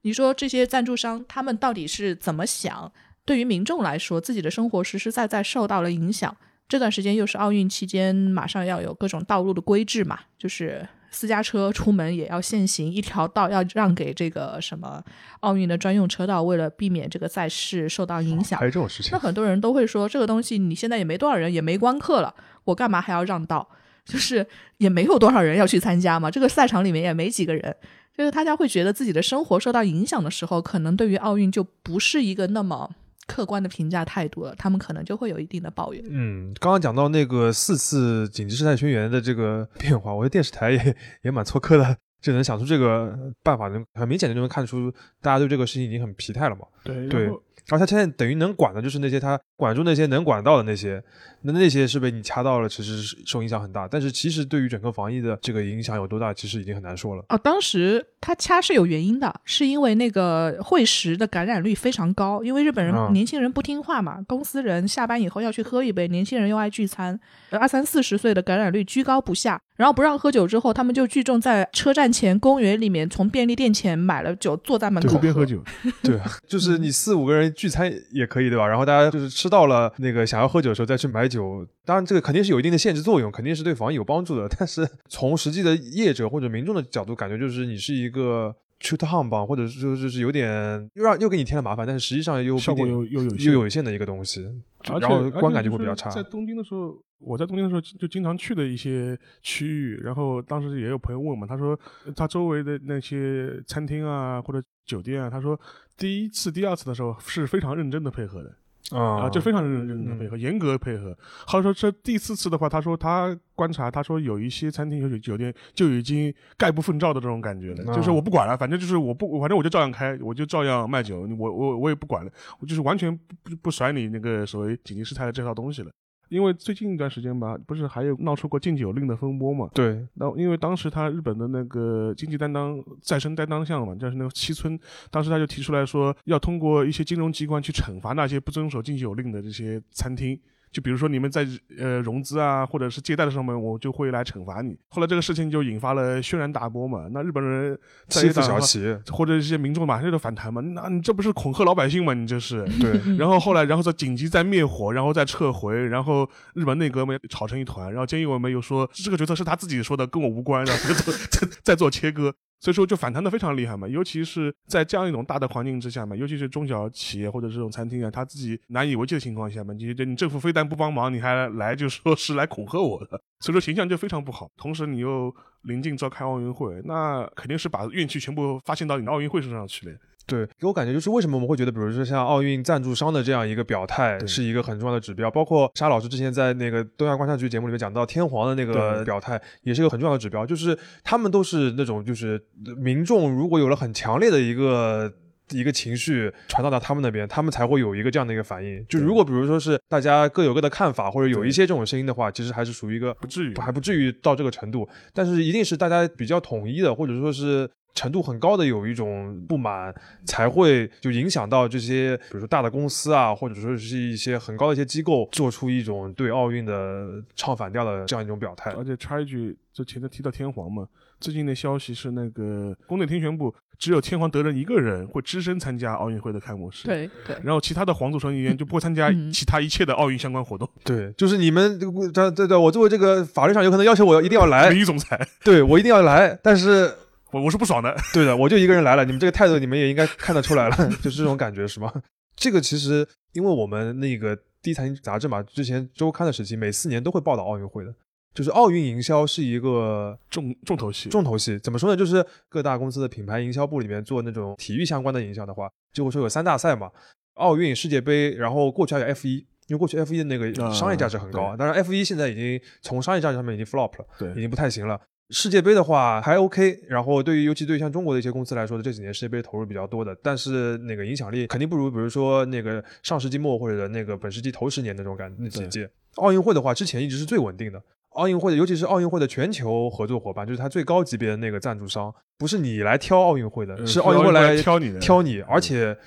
[0.04, 2.90] 你说这些赞助商他们到底是怎么想？
[3.26, 6.34] 对于民众来说，自己的生活实实在在受到了影响。
[6.70, 10.88] 这段时间又是奥运期间，马上要有各种道路的规制嘛，就是。
[11.12, 15.04] 私家车出门也要限行，一条道要让给这个什么
[15.42, 18.58] 奥运的专用车道，为了避免这个赛事受到影响。
[18.58, 19.12] 还有这种事情？
[19.12, 22.34] 那很多人都会说，这个东西你现在也没多少人，也没观客了，
[22.64, 23.68] 我干嘛还要让道？
[24.04, 24.48] 就是
[24.78, 27.76] 也没有多少人要去参加嘛，这个赛场里面也没几个人，
[28.18, 32.90] 就是大家会觉得自己的生活受到影响的时候，可能对于奥运就不是一个那么。
[33.32, 36.04] 客观的评价态度了，他们可能就会有一定的抱怨。
[36.10, 46.66] 嗯，刚刚讲到那个四次紧急事态宣言的这个变化，我觉得电视台也 也蛮错科的，就能想出这个办法，能很明显的就能看出大家对这个事情已经很疲态了嘛。
[46.84, 47.32] 对对。
[47.72, 51.02] 然后他现在等于能管的就是那些他管住那些能管到的那些，
[51.44, 53.88] 那那些是被你掐到了，其实是受影响很大。
[53.88, 57.24] 但是其实对于整个防疫的这个影响有多大，其实已经很难说了。
[57.30, 67.18] 哦，当时他掐是有原因的，是因为那个会食的感染率非常高，因为日本人年轻人不听话嘛，公司人下班以后要去喝一杯，年轻人又爱聚餐，
[67.52, 69.62] 二三四十岁的感染率居高不下。
[69.78, 75.60] 然后不让喝酒之后，他们就聚众在车站前、公园里面，从便利店前买了酒，坐在门口边喝酒。
[76.04, 78.68] 对，就是你四五个人聚餐也可以，对吧？
[78.68, 81.64] 然后大家就是吃到了那个想要喝酒的时候再去买酒。
[81.86, 84.48] 当然，这个肯定是有一定的限制作用，肯定是对防疫有帮助的。
[84.58, 94.42] 但是从实际的业者或者民众的角度，感觉就是你是一个 t o ham 吧，或者说就是有点又让又给你添了麻烦，但是实际上又效果又又有又有限的一个东西，
[94.84, 96.10] 然后观感就会比较差。
[96.10, 97.00] 在东京的时候。
[97.24, 101.80] 我在东京的时候就经常去的一些区域，然后当时也有朋友问嘛，他说
[102.16, 105.56] 他周围的那些餐厅啊或者酒店啊，他说
[106.02, 108.52] 第一次、第二次的时候是非常认真的配合的。
[108.98, 111.18] 啊，就非常认真的配合，严格配合。
[111.48, 125.92] 他说这第四次的话，他说他观察，他说有一些餐厅、有酒店就已经概不奉照的这种感觉了，就是我不管了，反正就是我不，反正我就照样开，我就照样卖酒，我我我也不管了，我就是完全不不甩你那个所谓紧急事态的这套东西了。
[126.32, 129.70] 因为最近一段时间吧，不是还有闹出过禁酒令的风波嘛？
[129.74, 130.08] 对。
[130.14, 134.80] 那因为当时他日本的那个经济担当再生担当项嘛，就是那个七村，
[135.10, 140.40] 当时他就提出来说，要通过一些金融机关去惩罚那些不遵守禁酒令的这些餐厅。
[140.72, 141.46] 就比如说你们在
[141.78, 144.78] 呃融资啊，或者是借贷的上面，我就会来惩罚你。
[144.90, 147.08] 后来这个事情就引发了轩然大波嘛。
[147.12, 150.62] 那日本人欺负小企业，或者一些民众马上就反弹嘛。
[150.62, 152.14] 那你这不是恐吓老百姓嘛？
[152.14, 153.18] 你这是 对。
[153.18, 157.92] 然后后来，然后再紧急再灭火，然后再撤回，然后日本内阁们吵成一团。
[157.92, 160.94] 然后菅义伟们又说这个决策是他自己说的，跟我无关，然后
[161.30, 162.34] 再再做切割。
[162.62, 163.86] 所以说就反弹的非常厉害嘛。
[163.86, 174.50] 尤其是在这样一种大的环境之下嘛，尤其是中小企业或者这种餐厅啊，他自己难以为继的情况下嘛，你你政府非但不帮忙，你还来就说是来恐吓我的，所以说形象就非常不好。
[174.56, 179.98] 同时你又临近召开奥运会，那肯定是把怨气全部发泄到你的奥运会身上去了。
[180.32, 192.42] 对，给我感觉就是为什么我们会觉得，比如说像奥运赞助商的这样一个表态是一个很重要的指标，包括沙老师之前在那个东亚观察局节目里面讲到天皇的那个表态，也是一个很重要的指标，就是他们都是那种就是
[192.78, 195.12] 民众如果有了很强烈的一个。
[195.54, 198.86] 一个情绪传到到他们那边，他们才会有一个这样的一个反应。
[198.88, 209.94] 就如果比如说是大家各有各的看法，或者有一些这种声音的话，其实还是属于一个不至于还不至于到这个程度，但是一定是大家比较统一的，或者说是程度很高的有一种不满，
[210.26, 218.72] 才会就影响到这些，比如说大的公司啊，或者说是一些很高的一些机构，做出一种对奥运的唱反调的这样一种表态。
[218.72, 220.88] 而且插一句，就前面提到天皇嘛，
[221.20, 226.88] 最近的消息是那个宫内厅宣布，只有天皇德仁一个人会只身参加奥运会的开幕式。。
[226.88, 230.68] 对对，然后其他的皇族成员就不会参加嗯其他一切的奥运相关活动。
[230.84, 231.80] 对，就是你们
[232.14, 236.92] 这对对，我作为这个法律上有可能要求我一定要来名，誉总裁，对我一定要来，但是
[237.32, 237.96] 我我是不爽的。
[238.14, 241.92] 对的，我就一个人来了，你们这个态度，你们也应该看得出来了， 就是这种感觉是吗？
[242.36, 247.94] 这个其实，因为我们那个第一财经杂志嘛，之前周刊的时期，每四年都会报道奥运会的，
[248.34, 251.60] 就是奥运营销是一个重重头戏，重头戏。
[251.60, 251.96] 怎么说呢？
[251.98, 256.90] 就是各大公司的品牌营销部里面做那种体育相关的营销的话，就会说有三大赛嘛，
[257.36, 259.46] 奥运、世界杯，然后过去还有 F 一。
[259.68, 265.00] 因为过去 F 一的那个啊商业价值很高，对当然 F 一现在已经从商业价值上面已经 flop 了，对已经不太行了。
[265.32, 275.90] 世界杯的话还 OK，然后对于尤其对于像中国的一些公司来说的，这几年世界杯投入比较多的，但是那个影响力肯定不如，比如说那个上世纪末或者那个本世纪头十年那种感那几届。
[276.16, 277.82] 奥运会的话，之前一直是最稳定的。
[278.10, 285.98] 奥运会的，尤其是奥运会的全球合作伙伴，就是它最高级别的那个赞助商，不是你来挑奥运会的，呃是奥运会来挑你的，挑你，而且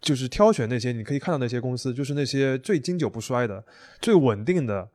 [0.00, 3.64] 就是挑选那些你可以看到那些公司，就是那些最经久不衰的、
[4.00, 4.88] 最稳定的、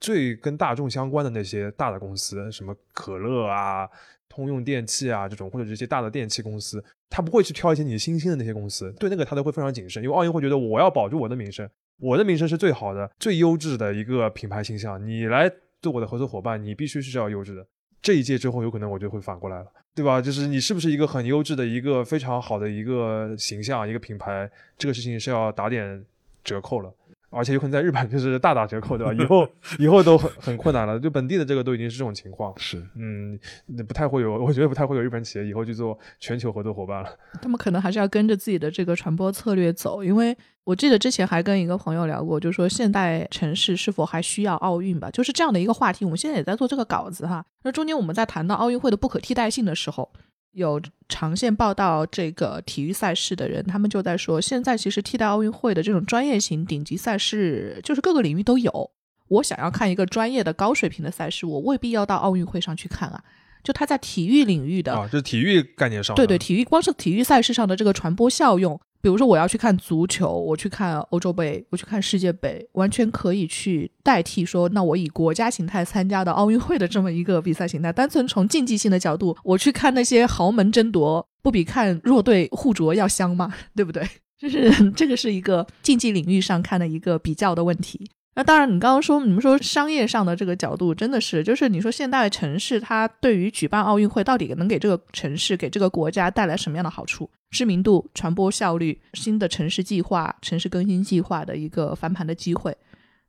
[0.00, 3.88] 最跟大众相关的那些大的公司，什么可乐啊、
[4.28, 15.50] 通用电器啊这种，或者这些大的电器公司，他不会去挑一些你新兴的那些公司，对那个他都会非常谨慎，因为奥运会觉得我要保住我的名声，我的名声是最好的、最优质的一个品牌形象，你来
[15.82, 17.66] 做我的合作伙伴，你必须是要优质的。
[18.02, 20.22] 这一届之后，有可能我就会反过来了，对吧？
[20.22, 26.02] 就是你是不是一个很优质的一个非常好的一个形象、一个品牌，这个事情是要打点
[26.42, 26.90] 折扣了，
[27.30, 29.12] 而且有可能在日本就是大打折扣，对吧？
[29.14, 32.52] 以后以后都很很困难了，就本地的这个都已经是这种情况。
[32.58, 37.08] 是嗯，那不太会有，我觉得不太会有日本企业以后去做全球合作伙伴了。
[37.40, 46.04] 他们可能还是要跟着自己的这个传播策略走，因为我记得之前还跟一个朋友聊过，就是说现代城市是否还需要奥运吧，就是这样的一个话题。
[46.04, 50.10] 我们现在也在做这个稿子哈，那中间我们在谈到奥运会的不可替代性的时候，
[50.52, 58.90] 有长线报道这个体育赛事的人，他们就在说，现在其实替代奥运会的这种专业型顶级赛事，就是各个领域都有。
[59.28, 63.22] 我想要看一个专业的高水平的赛事，我未必要到奥运会上去看啊。
[63.62, 66.14] 就他在体育领域的啊，这是体育概念上。
[66.16, 77.92] 对对，体育光是体育赛事上的这个传播效用，比如说我要去看足球，我去看欧洲杯，我去看世界杯，完全可以去代替说，那我以国家形态参加的奥运会的这么一个比赛形态。
[77.92, 83.52] 单纯从竞技性的角度，我去看那些豪门争夺，不比看弱队互啄要香吗？
[83.76, 84.06] 对不对？
[84.40, 88.10] 就是这个是一个竞技领域上看的一个比较的问题。
[88.40, 97.28] 那当然，你刚刚说你们说商业上的这个角度，真的是就是你说现代城市它对于举办奥运会到底能给这个城市、给这个国家带来什么样的好处？
[97.50, 102.74] 知名度、传播效率、新的城市计划、城市更新计划的一个翻盘的机会，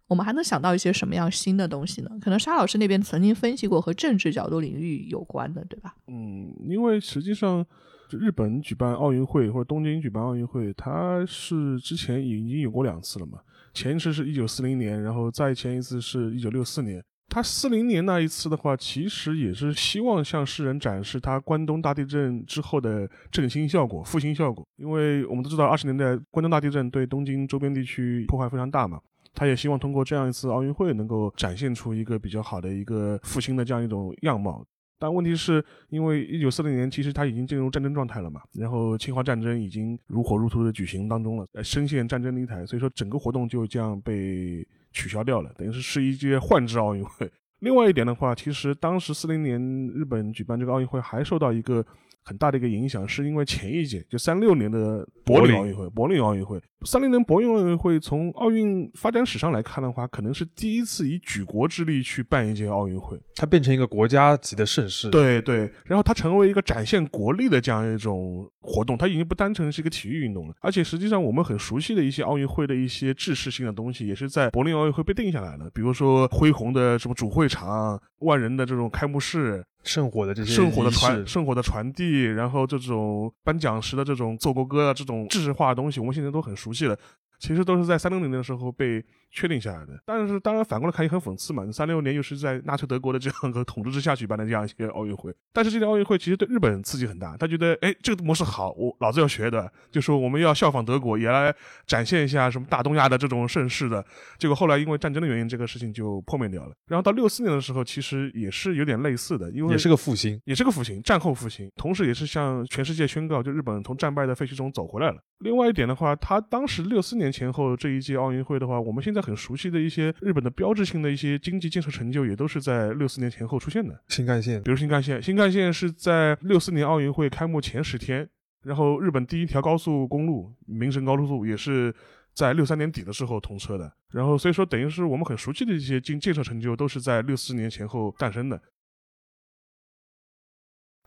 [0.08, 2.10] 我们还能想到一些什么样新的东西呢？
[2.22, 5.94] 可能沙老师那边曾经分析过和政治角度领域有关的，对吧？
[6.08, 7.66] 嗯，因为实际上，
[8.12, 13.40] 日本举办奥运会或者东京举办奥运会，它是之前已经有过两次了嘛。
[13.74, 17.04] 前一次是一九四零年，然后再前一次是一九六四年。
[17.30, 24.68] 他四零年那一次的话，其实也是希望向世人展示他关东大地震之后的振兴效果、复兴效果。
[24.76, 29.00] 因为我们都知道，二十年代关东大地震对东京周边地区破坏非常大嘛。
[29.34, 34.62] 他也希望通过这样一次奥运会，能够展现出一个比较好的一个复兴的这样一种样貌。
[35.02, 47.28] 但问题是因为一九四零年其实它已经进入战争状态了嘛，然后侵华战争已经如火如荼的举行当中了，呃，深陷战争泥潭，所以说整个活动就这样被取消掉了，等于是是一届换制奥运会。
[47.62, 51.84] 另外一点的话，其实当时四零年日本举办这个奥运会还受到一个
[52.24, 63.20] 很大的一个影响，是因为前一届就三六年的柏林奥运会，柏林奥运会，三零年柏林奥运会从奥运发展史上来看的话，可能是第一次以举国之力去办一届奥运会。
[63.36, 86.98] 它变成一个国家级的盛事。，对对，然后它成为一个展现国力的这样一种活动，它已经不单纯是一个体育运动了，而且实际上我们很熟悉的一些奥运会的一些制式性的东西，也是在柏林奥运会被定下来的，比如说恢宏的什么主会场、万人的这种开幕式、圣火的这些圣火的传圣火的传递，然后这种颁奖时的这种奏国歌啊，这种制式化的东西，我们现在都很熟悉了。
[87.40, 90.00] 其实都是在三六零的时候被确定下来的。
[90.06, 95.34] 但是当然反过来看也很讽刺嘛，三六年又是在纳粹德国的这样一个统治之下举办的这样一些奥运会。
[95.54, 101.54] 但是这届奥运会其实对日本刺激很大，他觉得哎这个模式好，我老子要学的，就说我们要效仿德国，也来
[101.88, 104.06] 展现一下什么大东亚的这种盛世的。
[104.38, 106.74] 结果后来因为战争的原因，这个事情就破灭掉了。
[106.88, 110.40] 然后到六四年的时候，其实也是有点类似的，因为也是个复兴。
[110.46, 115.18] 也是个复兴，战后复兴，同时也是向全世界宣告，就日本从战败的废墟中走回来了。
[115.40, 124.02] 另外一点的话，他当时六四年前后这一届奥运会的话，我们现在很熟悉的一些日本的标志性的一些经济建设成就，也都是在六四年前后出现的。
[124.08, 128.28] 新干线比如新干线，新干线是在六四年奥运会开幕前十天，
[128.64, 131.94] 然后日本第一条高速公路名神高速路也是
[132.34, 133.92] 在六三年底的时候通车的。
[134.10, 138.62] 然后所以说，等于是我们很熟悉的一些经建设成就，都是在六四年前后诞生的。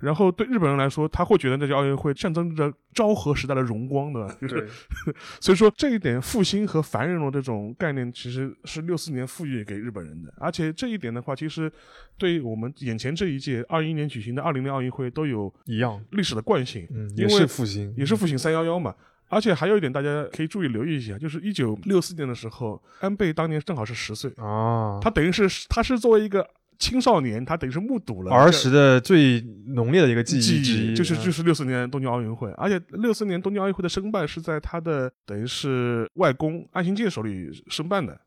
[0.04, 4.68] 然后对日本人来说，他会觉得那届奥运会象征着昭和时代的荣光的，就是
[5.40, 10.32] 所以说这一点复兴和繁荣的这种概念，其实是六四年赋予给日本人的。
[10.36, 11.72] 而且这一点的话，其实
[12.18, 18.94] 对我们眼前这一届二一年举行的二零年奥运会都有一样，历史的惯性，嗯，因为也是复兴，也是复兴三幺幺嘛。
[19.30, 26.46] 而且还有一点，大家可以注意留意一下，就是一九六四年的时候，安倍当年正好是十岁，啊，他等于是他是作为一个
[26.78, 38.20] 青少年，他等于是目睹了儿时的最浓烈的一个记记忆之一，就是就嗯是六四年东京奥运会，而且六四年东京奥运会的申办是在他的等于是外公安信介手里申办的。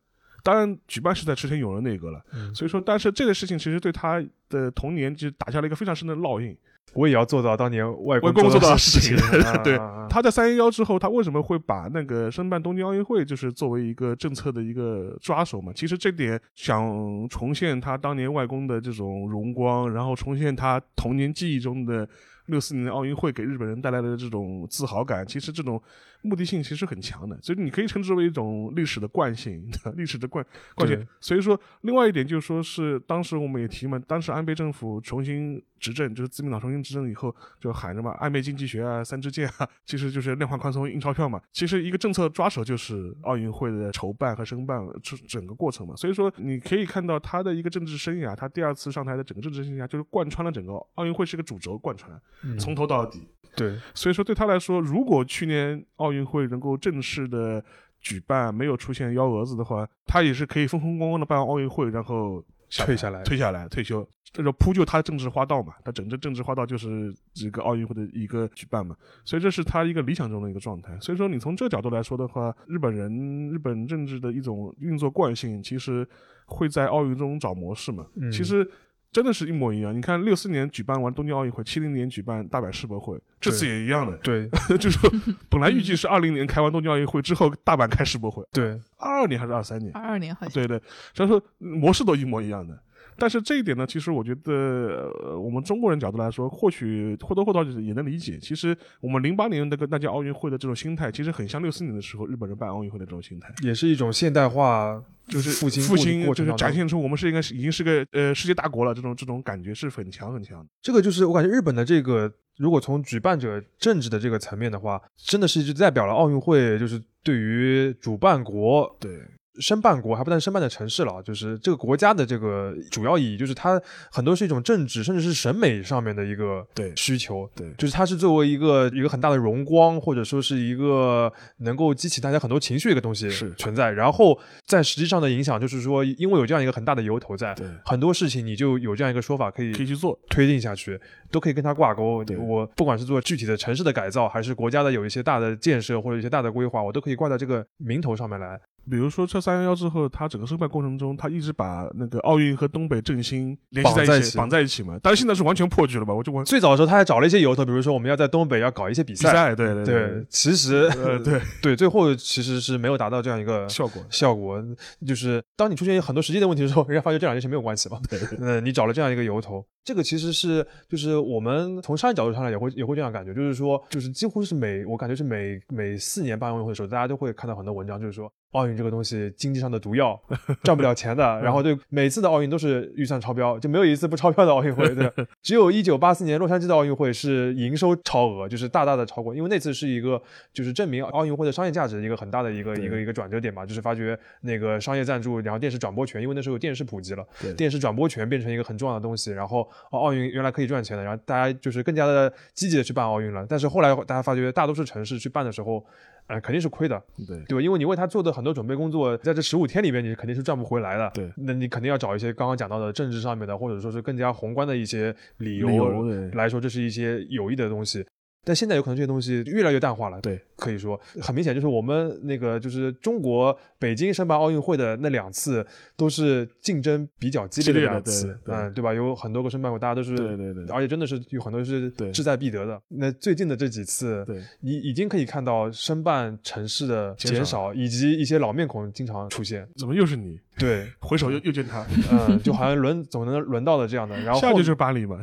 [0.43, 6.55] 当然，举办是在池田勇人那一个了，嗯所以说，但是这个事情其实对他的童年就打下了一个非常深的烙印。
[6.93, 9.77] 我也要做到当年外外公做到到的的事情啊 对
[10.09, 15.71] 他在三幺幺之后，他为什么会把那个申办东京奥运会，就是作为一个政策的一个抓手嘛？
[15.73, 22.07] 其实这点想重现他当年外公的这种荣光，然后重现他童年记忆中的
[22.47, 25.79] 六四年的奥运会给日本人带来的这种自豪感，其实这种
[26.21, 31.05] 目的性其实很强的，所以你可以称之为一种历史的惯性，历史的惯惯性。
[31.19, 41.41] 所以说，另外一点就是说是当时我们也提嘛，当时安倍政府重新执政，就是自民党重新执政以后，就喊着嘛，暧昧经济学啊，三支箭啊，其实就是量化宽松、印钞票嘛。
[41.51, 45.95] 其实一个政策抓手就是奥运会的筹办和申办这整个过程嘛。
[45.95, 52.11] 所以说，你可以看到他的一个政治生涯，他第二次上台的整个政治生涯，就是贯穿了整个奥运会是个主轴贯穿，
[52.43, 53.27] 嗯从头到底。
[53.55, 57.63] 对所以说对他来说，如果去年奥运会能够正式的
[57.99, 65.73] 举办，没有出现幺蛾子的话，他也是可以风风光光的办完奥运会，然后下退下来退下来退休，这就铺就他的政治花道嘛。
[65.83, 70.97] 他整个政治花道就是这个奥运会的一个举办嘛，所以这是他一个理想中的一个状态。
[70.99, 76.07] 所以说你从这个角度来说的话，日本人日本政治的一种运作惯性，其实
[76.45, 78.05] 会在奥运中找模式嘛。
[78.15, 78.69] 嗯其实。
[79.09, 79.95] 真的是一模一样。
[79.95, 84.15] 你看，六四年举办完东京奥运会，七零年举办大阪世博会，这次也一样的。
[84.17, 84.47] 对
[84.77, 85.09] 就是说，
[85.49, 89.91] 本来预计是二零年开完东京奥运会之后，大阪开世博会，对，二二年还是二三年？
[89.93, 90.79] 二二年好像对对，
[91.15, 92.77] 所以说模式都一模一样的。
[93.17, 98.37] 但是这一点呢，其实我觉得，呃，我们中国人角度来说，或许或多或少也能理解。
[98.39, 110.67] 其实我们零八年那个那届奥运会的这种心态，其实很像六四年的时候日本人办奥运会的这种心态，也是一种现代化，就是复兴复兴，就是展现出我们是一个已经是个呃世界大国了，这种这种感觉是很强很强的。
[110.81, 119.19] 这个就是我感觉日本的这个，如果从举办者政治的这个层面的话，真的是就代表了奥运会，就是对于主办国对，
[119.59, 123.81] 申办国还不但申办的城市了，就是这个国家的这个主要意义，就是它
[124.11, 127.49] 很多是一种政治甚至是审美上面的一个对需求。
[127.55, 133.91] 对就是它是作为一个一个很大的荣光，或者说是一个能够激起大家很多情绪的一个东西是存在。
[133.91, 140.17] 然后在实际上的影响，就是说，因为有这样一个很大的由头在，对很多事情你就有这样一个说法可以可以去做。
[140.29, 140.99] 推进下去，
[141.31, 142.23] 都可以跟它挂钩。
[142.39, 148.59] 我不管是做具体的城市的改造，还是国家的有一些大的建设或者一些大的规划，我都可以挂在这个名头上面来。
[148.89, 154.97] 比如说，这三幺幺之后，他整个申办过程中，他一直把那个奥运和东北振兴联系在一起，绑在一起嘛。
[155.03, 156.13] 但是现在是完全破局了吧？
[156.13, 159.29] 我就完最早的时候，他还找了一些由头，比如说我们要在东北要搞一些比赛。
[159.29, 164.63] 比赛，对对对，其实呃，对 对，最后其实是没有达到这样一个效果，效果。
[165.05, 167.99] 就是当你出现很多实际的问题的时候，人家发觉这两件事没有关系嘛。
[168.09, 178.29] 对呃，你找了这样一个由头，这个其实是就是我们从商业角度上来也会也会这样感觉，就是说，就是几乎是每我感觉是每每四年办奥运会的时候，大家都会看到很多文章，就是说。
[178.51, 180.19] 奥运这个东西，经济上的毒药，
[180.63, 181.23] 赚不了钱的。
[181.43, 184.95] 然后对每次的奥运都是预算超标，就没有一次不超标的奥运会。
[184.95, 185.11] 对，
[185.43, 189.35] 只有一九八四年洛杉矶的奥运会是营收超额，就是大大的超过。
[189.35, 190.19] 因为那次是一个
[190.53, 197.27] 就是证明奥运会的商业价值的一个很大的一个一个一个转折点嘛，就是发觉那个商业赞助，然后电视转播权，因为那时候有电视普及了，
[197.57, 199.31] 电视转播权变成一个很重要的东西。
[199.31, 203.45] 然后奥运原来可以赚钱的，然后大家就是更加的积极的去办奥运了。
[203.47, 205.85] 但是后来大家发觉，大多数城市去办的时候。
[206.27, 207.61] 呃，肯定是亏的，对对吧？
[207.61, 211.09] 因为你为他做的很多准备工作，在这十五天里面，你肯定是赚不回来的。
[211.13, 216.03] 对，那你肯定要找一些刚刚讲到的政治上面的，或者说是更加宏观的一些理由
[216.33, 218.05] 来说，这是一些有益的东西。
[218.47, 225.67] 但现在有可能这些东西越来越淡化了，对，可以说很明显，就是我们那个就是中国北京申办奥运会的那两次
[225.97, 228.93] 都是竞争比较激烈的两次，嗯，对吧？
[228.93, 232.81] 有很多个申办国，大家都是对对对，而且真的是有很多是志在必得的。
[232.87, 239.67] 那最近的这几次，对，已已经可以看到申办城市的减少，以及一些老面孔经常出现。
[239.75, 240.39] 怎么又是你？
[240.57, 244.17] 对， 回首又又见他，嗯，就好像轮总能轮到的这样的。
[244.21, 245.19] 然 后下就是巴黎嘛，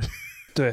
[0.55, 0.71] 对，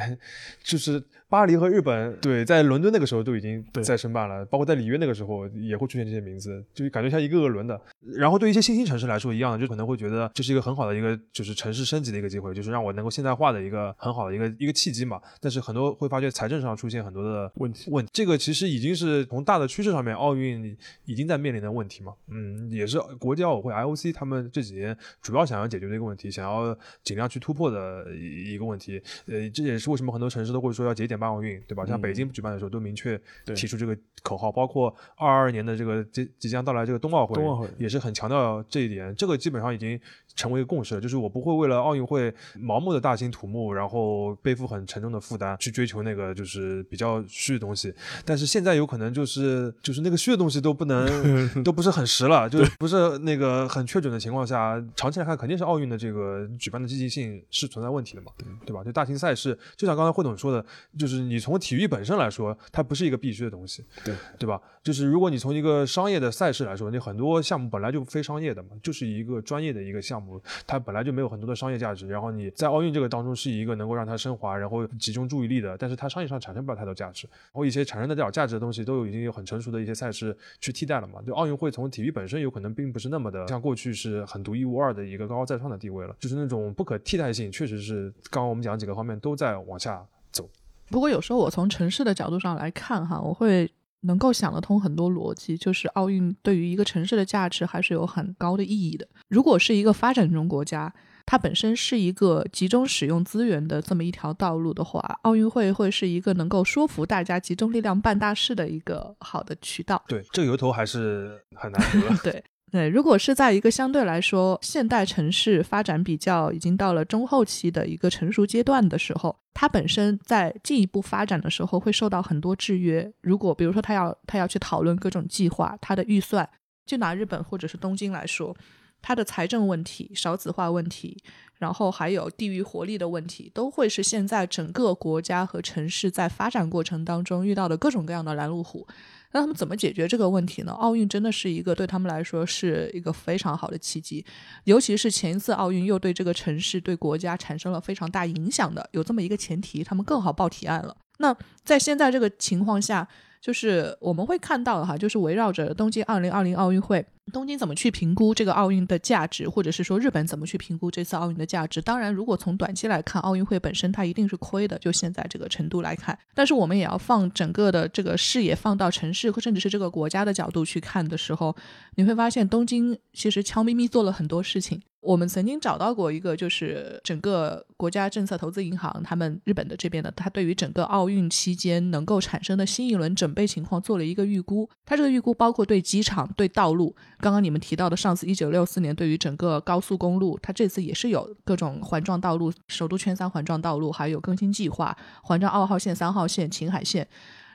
[0.61, 1.01] 就是。
[1.31, 7.81] 巴黎和日本对，在伦敦那个时候都已经在申办了，包括在里约那个时候也会出现这些名字，就感觉像一个个轮的。
[8.01, 15.21] 然后对于一些新兴城市来说一样的，就可能会觉得这是一个很好的一个就是城市升级的一个机会，就是让我能够现代化的一个很好的一个一个契机嘛。
[15.39, 20.75] 但是很多会发觉财政上出现很多的问题，问这个其实已经是从大的趋势上面，奥运
[21.05, 22.13] 已经在面临的问题嘛。
[22.27, 29.01] 嗯，也是国际奥委会 IOC 他们这几年主要想要解决的一个问题，想要尽量去突破的一个问题。
[29.27, 31.85] 呃，这也是为什么很多城市都会说要节点办奥运，对吧？
[31.85, 33.19] 像北京举办的时候都明确
[33.55, 39.13] 提出这个口号，包括二二年的这个即即将到来这个冬奥会，冬奥会也是很强调这一点。
[39.15, 39.99] 这个基本上已经
[40.35, 47.93] 成为一个共识了，就是我不会为了奥运会盲目的大兴土木，然后背负很沉重的负担去追求那个就是比较虚的东西。
[48.25, 51.05] 但是现在有可能就是就是那个虚的东西都不能
[51.63, 58.31] 都不是很实了，就是不是那个很确准的情况下，长期来看肯定是奥运的这个举办的积极性是存在问题的嘛，
[58.65, 58.83] 对吧？
[58.83, 60.65] 就大型赛事，就像刚才慧总说的，
[60.97, 61.91] 就是你从体育。
[61.91, 64.61] 本身来说，它不是一个必须的东西，对对吧？
[64.81, 70.20] 就是如果你从一个商业的赛事来说，你很多项目本来就非商业的嘛，就是一个专业的一个项目，
[70.65, 72.07] 它本来就没有很多的商业价值。
[72.07, 77.27] 然后你在奥运这个当中是一个能够让它升华，然后集中注意力的，但是它商业上产生不了太多价值。
[77.27, 81.21] 然后一些产生的点价值的东西，都有已经有很成熟的一些赛事去替代了嘛。
[81.25, 90.49] 就奥运会从体育本身有可能并不是那么的像过去是很独一无二的一个高高在上的地位了，就是那种不可替代性，确实是刚刚我们讲几个方面都在往下走。
[90.89, 93.71] 不过有时候我从城市的角度上来看，哈，我会
[94.01, 99.07] 能够想得通很多逻辑，就是奥运对于一个城市的价值还是有很高的意义的。
[99.27, 100.93] 如果是一个发展中国家，
[101.25, 110.03] 它本身是一个集中使用资源的这么一条道路的话，奥运会会是一个能够说服大家集中力量办大事的一个好的渠道。
[110.07, 112.17] 对，这个由头还是很难得。
[112.31, 112.43] 对。
[112.71, 123.11] 对，如果是在一个相对来说现代城市发展比较已经到了中后期的一个成熟阶段的时候，它本身在进一步发展的时候会受到很多制约。
[123.19, 126.49] 如果比如说他要他要去讨论各种计划，他的预算，
[126.85, 128.55] 就拿日本或者是东京来说，
[129.01, 131.21] 它的财政问题、少子化问题，
[131.57, 138.87] 然后还有地域活力的问题，都会是现在整个国家和城市在发展过程当中遇到的各种各样的拦路虎。
[139.31, 140.71] 那他们怎么解决这个问题呢？
[140.73, 144.25] 奥运真的是一个对他们来说是一个非常好的契机，
[144.65, 150.95] 尤其是前一次奥运又对这个城市、对国家产生了非常大影响的，有这么一个前提，他们更好报提案了。
[151.17, 153.07] 那在现在这个情况下。
[153.41, 161.81] 就是我们会看到哈，就是围绕着东京二零二零奥运会，东京怎么去评估这个奥运的价值，或者是说日本怎么去评估这次奥运的价值？
[161.81, 166.17] 当然，如果从短期来看，奥运会本身它一定是亏的，就现在这个程度来看。
[166.35, 171.55] 但是我们也要放整个的这个视野放到城市甚至是这个国家的角度去看的时候，
[171.95, 174.79] 你会发现东京其实悄咪咪做了很多事情。
[175.01, 184.69] 我们曾经找到过一个，就是整个国家政策投资银行，他们日本的这边的，他对于整个奥运期间能够产生的新一轮准备情况做了一个预估。
[184.85, 197.07] 他这个预估包括对机场、对道路，刚刚你们提到的上次一九六四年对于整个高速公路，他这次也是有各种环状道路、首都圈三环状道路，还有更新计划，环状二号线、三号线、秦海线。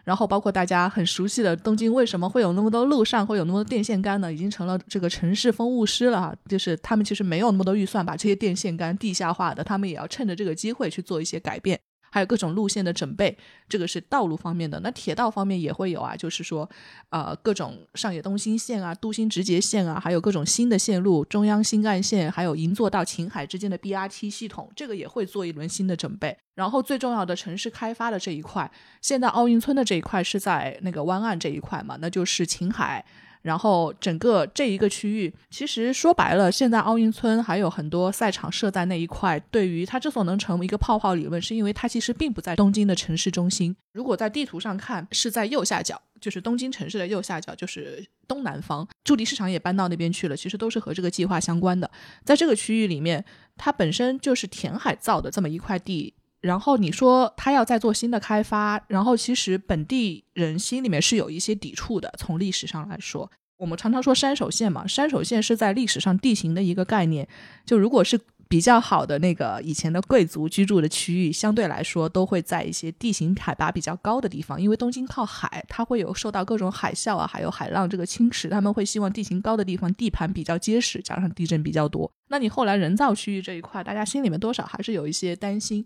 [0.07, 4.33] 然后包括大家很熟悉的东京，为什么会有那么多路上会有那么多电线杆呢？
[4.33, 6.33] 已经成了这个城市风物师了。
[6.49, 11.81] 就是他们其实没有那么多预算把这些电线杆地下化的，他们也要趁着这个机会去做一些改变。
[12.11, 13.37] 还有各种路线的准备，
[13.69, 14.81] 这个是道路方面的。
[14.81, 16.69] 那铁道方面也会有啊，就是说，
[17.11, 26.37] 呃，各种上野东新线啊、都心直捷线啊，还有各种新的线路，中央新干线，还有银座到秦海之间的 BRT 系统，这个也会做一轮新的准备。
[26.55, 28.71] 然后最重要的城市开发的这一块，
[29.03, 33.05] 现在奥运村的这一块是在那个湾岸这一块嘛，那就是秦海。
[33.47, 39.39] 然后整个这一个区域，其实说白了，现在奥运村还有很多赛场设在那一块。
[39.53, 43.75] 对于它之所以能成为一个泡泡理论，是因为它其实并不在东京的城市中心。
[43.93, 48.87] 如果在地图上看，是在右下角，就是东京城市的右下角，就是东南方。
[49.05, 51.89] 驻地市场也搬到那边去了，其实都是和这个计划相关的。
[52.25, 53.25] 在这个区域里面，
[53.57, 56.13] 它本身就是填海造的这么一块地。
[56.47, 62.13] 然后你说他要再做新的开发，然后其实本地人心里面是有一些抵触的。
[62.17, 63.29] 从历史上来说，
[63.59, 67.27] 我们常常说山手线嘛，山手线是在历史上地形的一个概念。
[67.65, 68.19] 就如果是
[68.49, 82.11] 比较好的那个以前的贵族居住的区域，相对来说都会在一些地形海拔比较高的地方，因为东京靠海，它会有受到各种海啸啊，还有海浪这个侵蚀，他们会希望地形高的地方地盘比较结实，加上地震比较多。
[82.29, 85.85] 那你后来人造区域这一块，大家心里面多少还是有一些担心，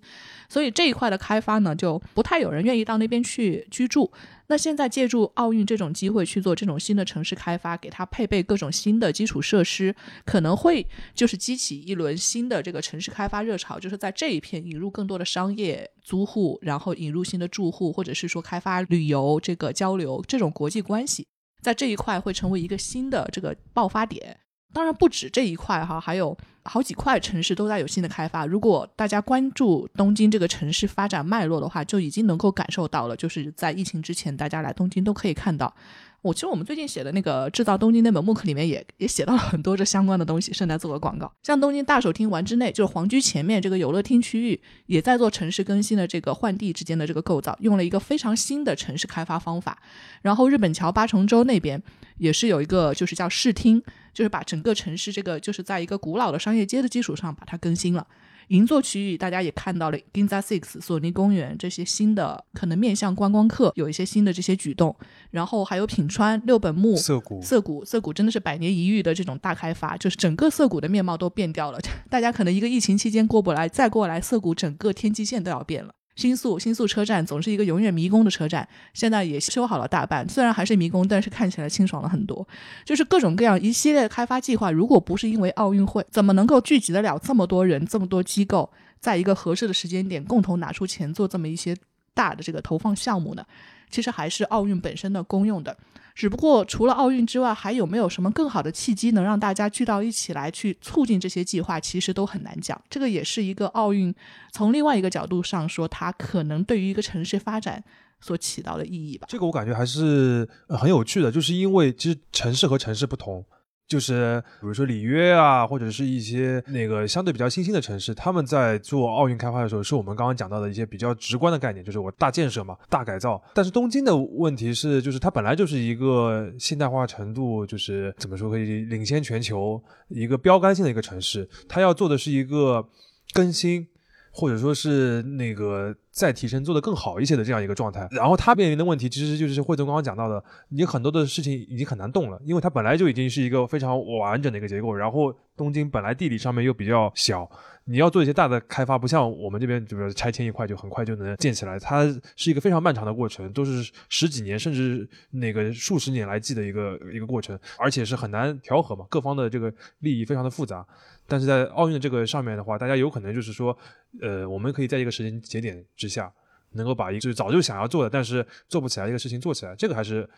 [0.49, 4.11] 所以这一块的开发呢，就不太有人愿意到那边去居住。
[4.51, 9.95] 那现在借助奥运这种机会去做这种新的城市开发，给它配备各种新的基础设施，
[10.25, 10.85] 可能会
[11.15, 21.25] 就是激起一轮新的这个城市开发热潮，就是在这一片引入更多的商业租户，然后引入新的住户，或者是说开发旅游这个交流这种国际关系，
[21.63, 24.41] 在这一块会成为一个新的这个爆发点。
[24.73, 28.47] 当然不止这一块哈，还有好几块城市都在有新的开发。
[28.47, 33.17] 如果大家关注东京这个城市发展脉络的话，就已经能够感受到了。
[33.17, 35.75] 就是在疫情之前，大家来东京都可以看到。
[36.23, 41.33] 我其实我们最近写的那个制造东京那本木刻里面也也写到了很多这相关的东西，顺带做个广告。
[41.43, 49.79] 像东京大手厅丸之内，就是皇居前面这个游乐厅区域，也在做城市更新的这个换地之间的这个构造，用了一个非常新的城市开发方法。
[50.21, 51.83] 然后日本桥八重洲那边
[52.21, 53.83] 也是有一个就是叫视听。
[54.13, 58.05] 就是把整个城市这个，就是在一个古老的商业街的基础上把它更新了。
[58.49, 64.95] 银座区域大家也看到了，Ginza Six、索尼公园这些新的，可能面向观光客有一些新的这些举动。
[65.31, 71.79] 然后还有品川、六本木、涩谷、涩谷、涩谷真的是百年一遇的这种大开发，就是整个涩谷的面貌都变掉了。
[72.11, 75.95] 大家可能一个疫情期间过不来，再过来涩谷整个天际线都要变了。
[76.21, 82.47] 新宿新宿车站总是一个永远迷宫的车站，现在也修好了大半，虽然还是迷宫，但是看起来清爽了很多。
[82.85, 91.75] 就是各种各样一系列的开发计划，如果不是因为奥运会，怎么能够聚集得了这么多人、这么多机构，在一个合适的时间点共同拿出钱做这么一些
[92.13, 93.43] 大的这个投放项目呢？
[93.89, 95.75] 其实还是奥运本身的功用的。
[96.21, 101.81] 只不过除了奥运之外，还有没有什么更好的契机能让大家聚到一起来去促进这些计划？
[101.81, 102.79] 其实都很难讲。
[102.91, 104.15] 这个也是一个奥运
[104.53, 107.83] 从另外一个角度上说，它可能对于一个城市发展
[108.21, 109.27] 所起到的意义吧。
[109.31, 113.43] 这个我感觉还是很有趣的，就是因为其实城市和城市不同。
[113.91, 123.43] 就是比如说里约啊，或者是一些那个相对比较新兴的城市，他们在做奥运开发的时候，是我们刚刚讲到的一些比较直观的概念，就是我大建设嘛，大改造。
[123.53, 132.87] 但是东京的问题是，就是它本来就是一个现代化程度，就是怎么说可以领先全球一个标杆性的一个城市，它要做的是一个
[133.35, 133.89] 更新。
[134.31, 147.49] 或者说是那个再提升做得更好一些的这样一个状态，然后它面临的问题其实就是惠总刚刚讲到的，你很多的事情已经很难动了，因为它本来就已经是一个非常完整的一个结构，然后东京本来地理上面又比较小，
[147.85, 152.05] 你要做一些大的开发，不像我们这边就是拆迁一块就很快就能建起来，它
[152.37, 160.87] 是一个非常漫长的过程，都是十几年甚至那个数十年来计的一个一个过程，而且是很难调和嘛，各方的这个利益非常的复杂。
[161.31, 163.77] 但是在奥运的这个上面的话，大家有可能就是说，
[164.21, 166.31] 呃，我们可以在一个时间节点之下，
[166.73, 170.29] 能够把一个就是早就想要做的，但是做不起来一个事情做起来，这个还是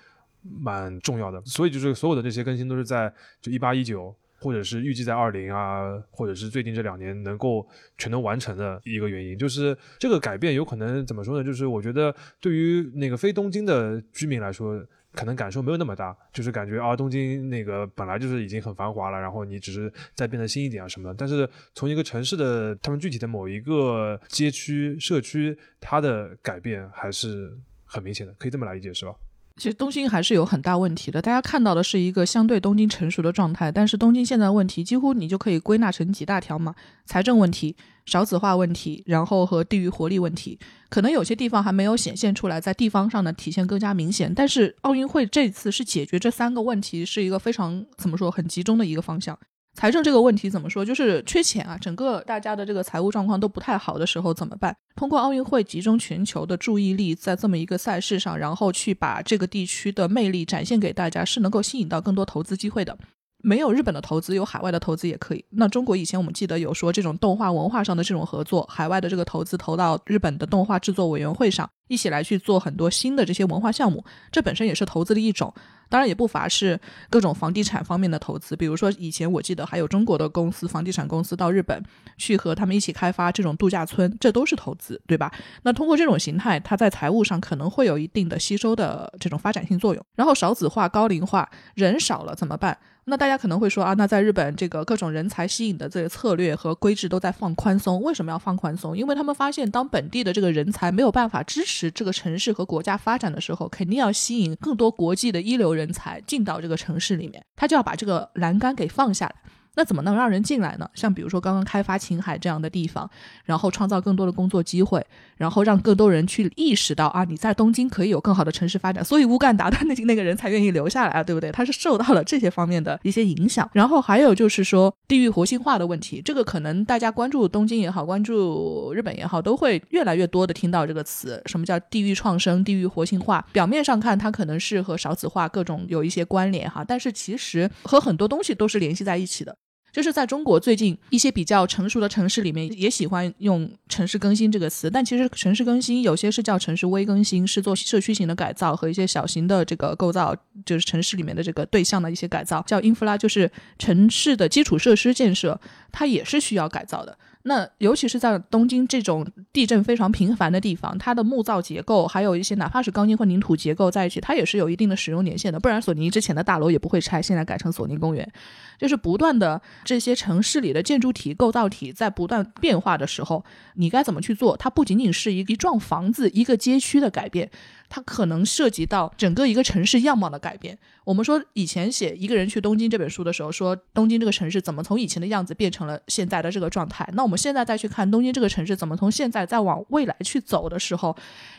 [0.43, 1.43] 蛮重要的。
[1.47, 7.67] 所以就是所有的这些更新都是在就一八一九，或者是预计在二零啊，或者是最近这两年能够
[7.97, 9.39] 全都完成的一个原因。
[9.39, 11.43] 就是这个改变有可能怎么说呢？
[11.43, 14.87] 就是我觉得对于那个非东京的居民来说。
[15.13, 21.15] 可能感受没有那么大，就是感觉啊，东京那个本来就是已经很繁华了，然后你只是再变得新一点啊什么的。
[21.15, 29.15] 但是从一个城市的他们具体的某一个街区、社区，它的改变还是很明显的，可以这么来理解，是吧？
[29.57, 36.75] 其实东京还是有很大问题的，大家看到的是一个相对东京成熟的状态，但是东京现在问题几乎你就可以归纳成几大条嘛：
[37.05, 37.77] 财政问题、
[38.07, 40.59] 少子化问题，然后和地域活力问题。
[40.89, 44.35] 可能有些地方还没有显现出来，在地方上的体现更加明显。
[44.35, 49.39] 但是奥运会这次是解决这三个问题，是一个非常怎么说很集中的一个方向。
[49.83, 50.85] 财政这个问题怎么说？
[50.85, 54.73] 就是缺钱啊，整个大家的这个财务状况都不太好的时候怎么办？
[54.95, 62.97] 通过奥运会集中全球的注意力在这么一个赛事上，然后去把这个地区的魅力展现给大家，是能够吸引到更多投资机会的。
[63.43, 65.45] 没有日本的投资，有海外的投资也可以。
[65.51, 75.53] 那中国以前我们记得有说这种动画文化上的这种合作，海外的这个投资投到日本的动画制作委员会上，一起来去做很多新的这些文化项目，这本身也是投资的一种。
[75.89, 76.81] 当然也不乏是
[77.11, 81.83] 各种房地产方面的投资，比如说以前我记得还有中国的公司，房地产公司到日本
[82.17, 85.31] 去和他们一起开发这种度假村，这都是投资，对吧？
[85.65, 90.03] 那通过这种形态，它在财务上可能会有一定的吸收的这种发展性作用。
[90.15, 92.79] 然后少子化、高龄化，人少了怎么办？
[93.05, 98.97] 那大家可能会说啊，那在日本这个各种人才吸引的这个策略和规制都在放宽松，为什么要放宽松？
[98.97, 109.35] 因为他们发现，当本地的这个人才没有办法支持这个城市和国家发展的时候，肯定要吸引更多国际的一流人才进到这个城市里面，他就要把这个栏杆给放下来。
[109.75, 110.89] 那怎么能让人进来呢？
[110.95, 113.09] 像比如说刚刚开发青海这样的地方，
[113.45, 115.05] 然后创造更多的工作机会，
[115.37, 121.51] 然后让更多人去意识到啊，你在东京可以有更好的城市发展，所以乌干达的那那个人才愿意留下来啊，对不对？
[121.51, 123.69] 他是受到了这些方面的一些影响。
[123.73, 133.43] 然后还有就是说地域活性化的问题，这个可能大家关注东京也好，关注日本也好，都会越来越多的听到这个词，什么叫地域创生、地域活性化？
[133.53, 139.57] 表面上看它可能是和少子化各种有一些关联哈，但是其实和很多东西都是联系在一起的。
[139.93, 155.61] 就是在中国最近一些比较成熟的城市里面，也喜欢用“城市更新”这个词，但其实城市更新有些是叫城市微更新，是做社区型的改造和一些小型的这个构造，就是城市里面的这个对象的一些改造，叫 infra，就是城市的基础设施建设，
[155.93, 157.19] 它也是需要改造的。
[157.45, 165.59] 那尤其是在东京这种地震非常频繁的地方，它的木造结构还有一些哪怕是钢筋混凝土结构在一起，它也是有一定的使用年限的。
[165.59, 168.33] 不然索尼之前的大楼也不会拆，现在改成索尼公园，
[168.79, 173.45] 就是不断的这些城市里的建筑体构造体在不断变化的时候，
[173.75, 174.57] 你该怎么去做？
[174.57, 177.51] 它不仅仅是一一幢房子、一个街区的改变。
[177.95, 180.79] 它可能涉及到整个一个城市样貌的改变。
[181.05, 187.07] 我们说以前写《一个人去东京》这本书的时候，说东京这个城市怎么从以前的样子变成了现在的这个状态。
[187.13, 191.15] 那我们现在再去看东京这个城市怎么从现在再往未来去走的时候，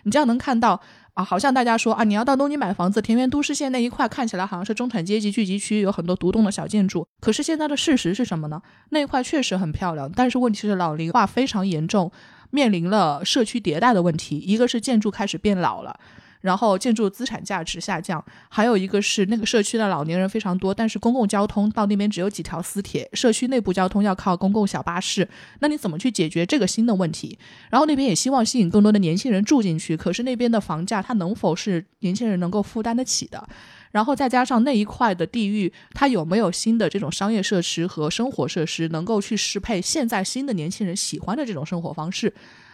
[0.06, 0.82] 你这样能看到
[1.14, 7.06] 啊，好像大家说啊，你要到东京买房子，田园都市线那一块看起来好像是中产阶级聚集区，有很多独栋的小建筑。
[7.22, 8.60] 可是现在的事实是什么呢？
[8.90, 12.12] 那一块确实很漂亮，但是问题是老龄化非常严重，
[12.50, 14.40] 面临了社区迭代的问题。
[14.40, 16.00] 一个是建筑开始变老了。
[16.44, 25.26] 然后建筑资产价值下降，还有一个是那个社区的老年人非常多，但是公共交通到那边只有几条私铁，社区内部交通要靠公共小巴士。
[25.61, 27.40] 那你怎么去解决这个新的问题？
[27.70, 33.48] 然后那边也希望吸引更多的年轻人住进去，可是那边的房价它能否是年轻人能够负担得起的？
[33.91, 42.34] 然后再加上那一块的地域，它有没有新的这种商业设施和生活设施能够去适配现在新的年轻人喜欢的这种生活方式？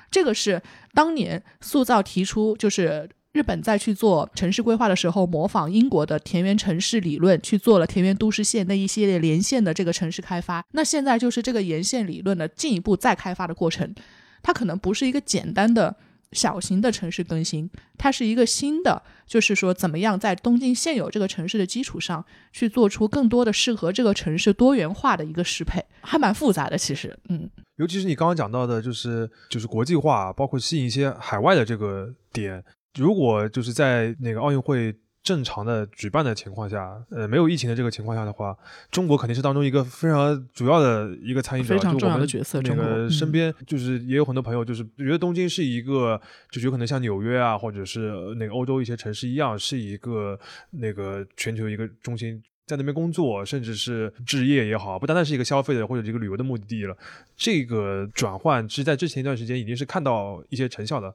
[0.10, 0.60] 这个是
[0.96, 3.08] 当年塑造提出就是。
[3.32, 10.66] 日本在去做城市规划的时候，模仿英国的田园城市理论去做了田园都市线那一系列连线的这个城市开发。
[10.72, 13.94] 那现在就是这个沿线理论的进一步再开发的过程，
[14.42, 15.96] 它可能不是一个简单的
[16.32, 17.70] 小型的城市更新，
[18.00, 26.76] 它是一个新的，就是说怎么样在东京现有这个城市的基础上去做出更多的适合这个城市多元化的一个适配，还蛮复杂的。
[26.76, 32.64] 其实，嗯，尤其是你刚刚讲到的，就是就是国际化，包括吸引一些海外的这个点。
[32.96, 38.58] 如果就是在那个奥运会正常的举办的情况下，呃，没有疫情的这个情况下的话，
[38.90, 42.62] 中国肯定是当中一个非常主要的一个参与者，非常重要的角色。
[42.62, 50.40] 那个身边就是也有很多朋友，就是觉得东京是一个，就有可能像纽约啊，或者是那个欧洲一些城市一样，是一个
[50.72, 56.98] 那个全球一个中心，在那边工作，甚至是置业也好，不单单是一个消费的或者一个旅游的目的地了。
[57.36, 61.14] 这个转换其实在之前一段时间已经是看到一些成效的。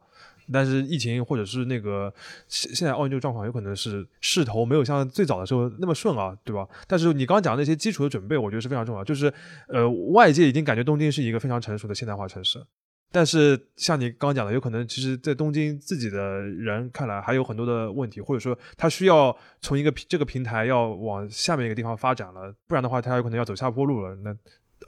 [0.52, 2.12] 但是疫情或者是那个
[2.48, 6.68] 现现在奥运这个状况，有可能是势头没有像最早的时候那么顺啊，对吧？
[6.86, 9.04] 但是你刚刚讲的那些基础的准备，我觉得是非常重要。
[9.04, 9.32] 就是
[9.68, 12.64] 呃，外界已经感觉东京是一个非常成熟的现代化城市，
[13.10, 24.14] 但是像你刚刚讲的，有可能其实在东京自己的人看来还有很多的问题，或者说他需要从一个这个平台要往下面一个地方发展了，不然的话他有可能要走下坡路了。
[24.16, 24.36] 那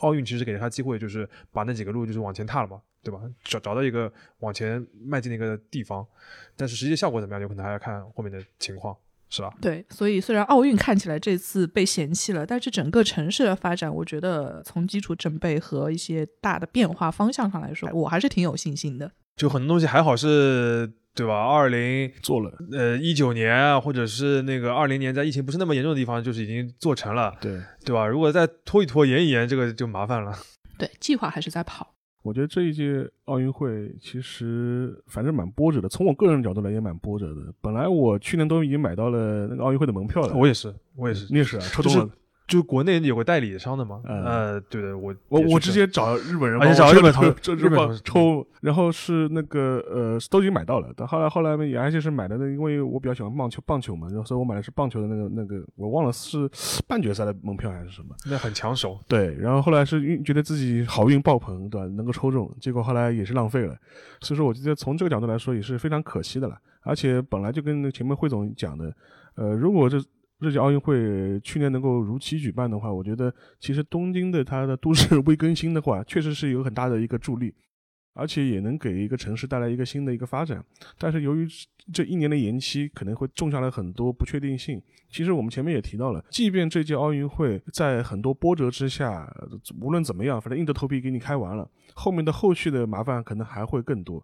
[0.01, 2.79] 奥运其实给了他机会，就是把那几个路就是往前踏了嘛。
[3.07, 3.21] 对吧？
[3.45, 6.05] 找找到一个往前迈进的一个地方，
[6.57, 8.97] 但是实际效果怎么样，有可能还要看后面的情况，
[9.31, 9.55] 是吧？
[9.63, 19.13] 对，所以虽然奥运看起来这次被嫌弃了，但是整个城市的发展，我觉得从基础准备和一些大的变化方向上来说，我还是挺有信心的。
[19.37, 21.47] 就很多东西还好是对吧？
[21.47, 27.61] 二零做了，呃一九年啊，或者是那个二零年，在疫情不是那么严重的地方，就是已经做成了，对。
[27.85, 28.05] 对吧？
[28.07, 30.37] 如果再拖一拖、延一延，这个就麻烦了。
[30.77, 31.96] 对，计划还是在跑。
[32.27, 37.55] 我觉得这一届奥运会其实反正蛮波折的，从我个人角度来也蛮波折的。
[37.61, 42.11] 本来我去年都已经买到了那个奥运会的门票了，我也是，我也是，你也是啊，抽中了。
[42.47, 47.25] 就国内有个代理商的嘛，呃，对的，我我我直接找日本人，而且找日本同
[47.57, 56.49] 日本抽，然后是那个呃都已经买到了，但后来后来而且是买的那，因为我比较喜欢棒球棒球嘛，然后所以我买的是棒球的那个那个，我忘了是
[56.87, 58.97] 半决赛的门票还是什么，那很抢手。
[59.09, 61.87] 对，然后后来是运觉得自己好运爆棚，对吧？
[61.97, 63.77] 能够抽中，结果后来也是浪费了，
[64.21, 66.57] 所以说我觉得从这个角度来说也是非常可惜的了。
[66.83, 68.95] 而且本来就跟那前面汇总讲的，
[69.35, 70.01] 呃，如果这。
[70.41, 77.55] 这届奥运会去年能够如期举办的话，我觉得其实东京的它的都市 微更新的话，确实是有很大的一个助力，
[78.13, 80.63] 而且也能给一个城市带来一个新的一个发展。
[80.99, 81.49] 但是由于
[81.93, 84.83] 这一年的延期，可能会种下了很多不确定性。
[85.09, 89.27] 其实我们前面也提到了，即便这届奥运会在很多波折之下，
[89.81, 94.23] 无论怎么样，反正硬着头皮给你开完了，后面的后续的麻烦可能还会更多。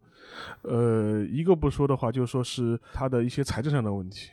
[0.62, 4.28] 呃，一个不说的话，就说是它的一些财政上的问题。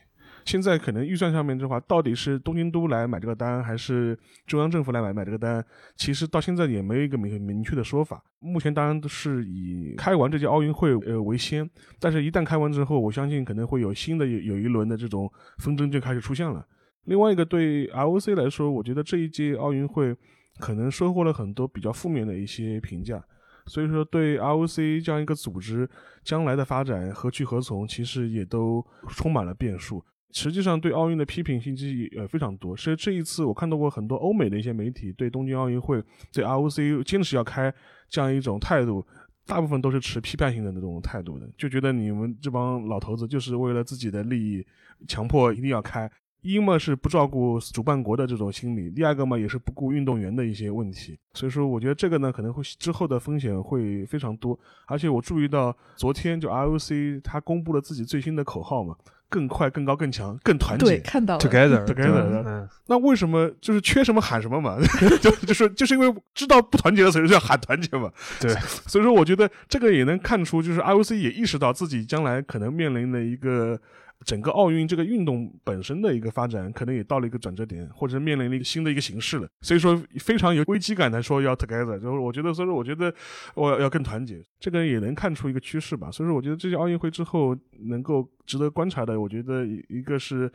[0.49, 4.17] 现在可能预算上面的话，到底是东京都来买这个单，还是
[4.47, 5.63] 中央政府来买买这个单？
[5.95, 8.19] 其实到现在也没有一个明明确的说法。
[8.39, 11.69] 目前当然是以开完这届奥运会呃为先，
[11.99, 16.65] 但是一旦开完之后，我相信可能会有新的有有一轮的这种纷争就开始出现了。
[17.03, 20.15] 另外一个对 ROC 来说，我觉得这一届奥运会
[20.57, 23.23] 可能收获了很多比较负面的一些评价，
[23.67, 25.87] 所以说对 ROC 这样一个组织
[26.23, 30.03] 将来的发展何去何从，其实也都充满了变数。
[30.31, 32.77] 实际上，对奥运的批评信息也非常多。
[32.77, 37.73] 所以这一次，我看到过很多欧美的一些媒体对东京奥运会、对 ROC 坚持要开
[38.07, 39.03] 这样一种态度，
[39.45, 44.65] 大部分都是持批判性的那种态度的，就觉得你们这帮老头子就是为了自己的利益，
[45.07, 46.09] 强迫一定要开。
[46.41, 51.19] 一嘛是不照顾主办国的这种心理，第二个嘛也是不顾运动员的一些问题。
[51.33, 54.57] 所以说，我觉得这个呢可能会之后的风险会非常多。
[54.87, 58.95] 而且我注意到昨天就 ROC 他公布了自己最新的口号嘛。
[59.29, 60.85] 更快、更高、更强、更团结。
[60.85, 61.39] 对，看到了。
[61.39, 62.67] Together，Together。
[62.87, 64.77] 那为什么就是缺什么喊什么嘛？
[65.21, 68.11] 就 就是就是因为知道不团结的时候就要喊团结嘛。
[68.39, 68.53] 对，
[68.87, 73.79] 所以说我觉得这个也能看出，就是 IOC 也意识到自己将来可能面临的一个。
[74.25, 79.47] 整个奥运这个运动本身的一个发展，可能也到了一个转折点，或者面临了一个新的一个形式了。
[79.61, 83.13] 所以说非常有危机感的说要 together，就是我觉得，所以说我觉得
[83.55, 86.11] 我要更团结，这个也能看出一个趋势吧。
[86.11, 90.51] 所以说我觉得这届奥运会之后能够值得观察的，我觉得一个是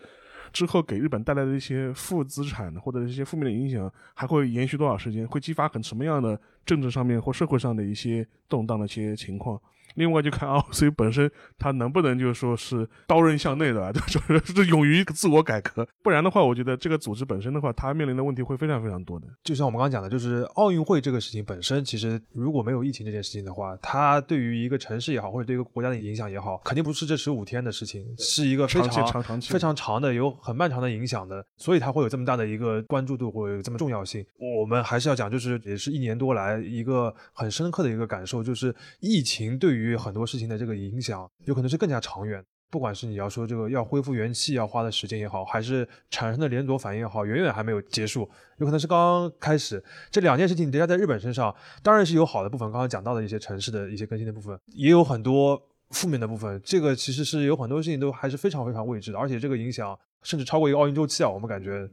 [0.52, 9.58] 之后给日本带来的一些负资产或者一些负面的影响还会延续多少时间，会激发很什么样的政治上面或社会上的一些动荡的一些情况。
[9.94, 15.86] 另外就看 ROC 本身，它能不能就是说是刀刃向内的， 就是是勇于自我改革。
[16.02, 19.26] 不然的话，我觉得这个组织本身的话，它面临的问题会非常非常多的。
[19.42, 31.44] 就像我们刚刚讲的，就是奥运会这个事情本身，其实如果没有疫情这件事情的话，它对于一个城市也好，或者对一个国家的影响也好，肯定不是这十五天的事情，是一个非常非常长的、有很漫长的影响的。
[31.56, 34.24] 所以它会有这么大的一个关注度，或者有这么重要性。
[34.38, 40.54] 我们还是要讲，就是也是一年多来一个很深刻的一个感受，就是疫情对于很多事情的。
[40.56, 42.40] 这个影响有可能是更加长远，
[42.70, 48.20] 不管是你要说这个要恢复元气要花的时间也好，还是产生的连锁反应也好，远远还没有结束，
[48.58, 49.82] 有可能是刚刚开始。
[50.12, 51.52] 这两件事情叠加在日本身上，
[51.82, 56.60] 当然是有好的部分，刚刚讲到的一些城市的一些更新的部分，也有很多负面的部分。
[56.64, 61.90] 这个其实是有很多事情都还是非常非常未知的，而且这个影响甚至超过一个奥运周期啊，我们感觉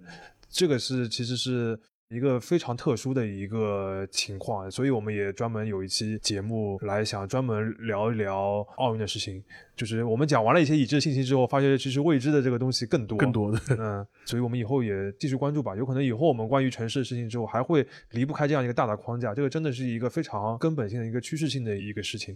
[0.49, 1.79] 这个是其实是。
[2.11, 9.41] 一个非常特殊的一个情况，所以我们也专门有一期节目来想专门聊一聊奥运的事情。
[9.77, 13.59] 就是我们讲完了一些已知的信息之后，发现其实未知的这个东西更多更多的。
[13.79, 15.73] 嗯，所以我们以后也继续关注吧。
[15.73, 19.33] 有可能以后我们关于城市的事情之后，还会离不开这样一个大的框架。
[19.33, 22.35] 这个真的是一个非常根本性的一个趋势性的一个事情。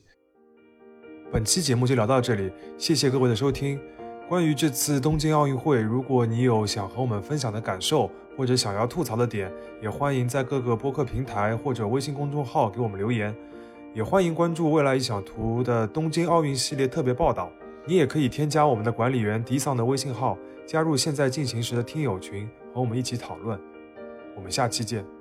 [1.34, 3.78] 本期节目就聊到这里，谢谢各位的收听。
[4.28, 9.54] 关于这次东京奥运会，如果你有想和我们分享的感受，或者想要吐槽的点，
[9.84, 13.36] 也欢迎在各个播客平台或者微信公众号给我们留言。
[13.94, 17.52] 也欢迎关注未来一小图的东京奥运系列特别报道。
[17.86, 20.36] 你也可以添加我们的管理员迪桑的微信号，
[20.66, 23.60] 加入现在进行时的听友群，和我们一起讨论。
[24.36, 25.15] 我们下期见。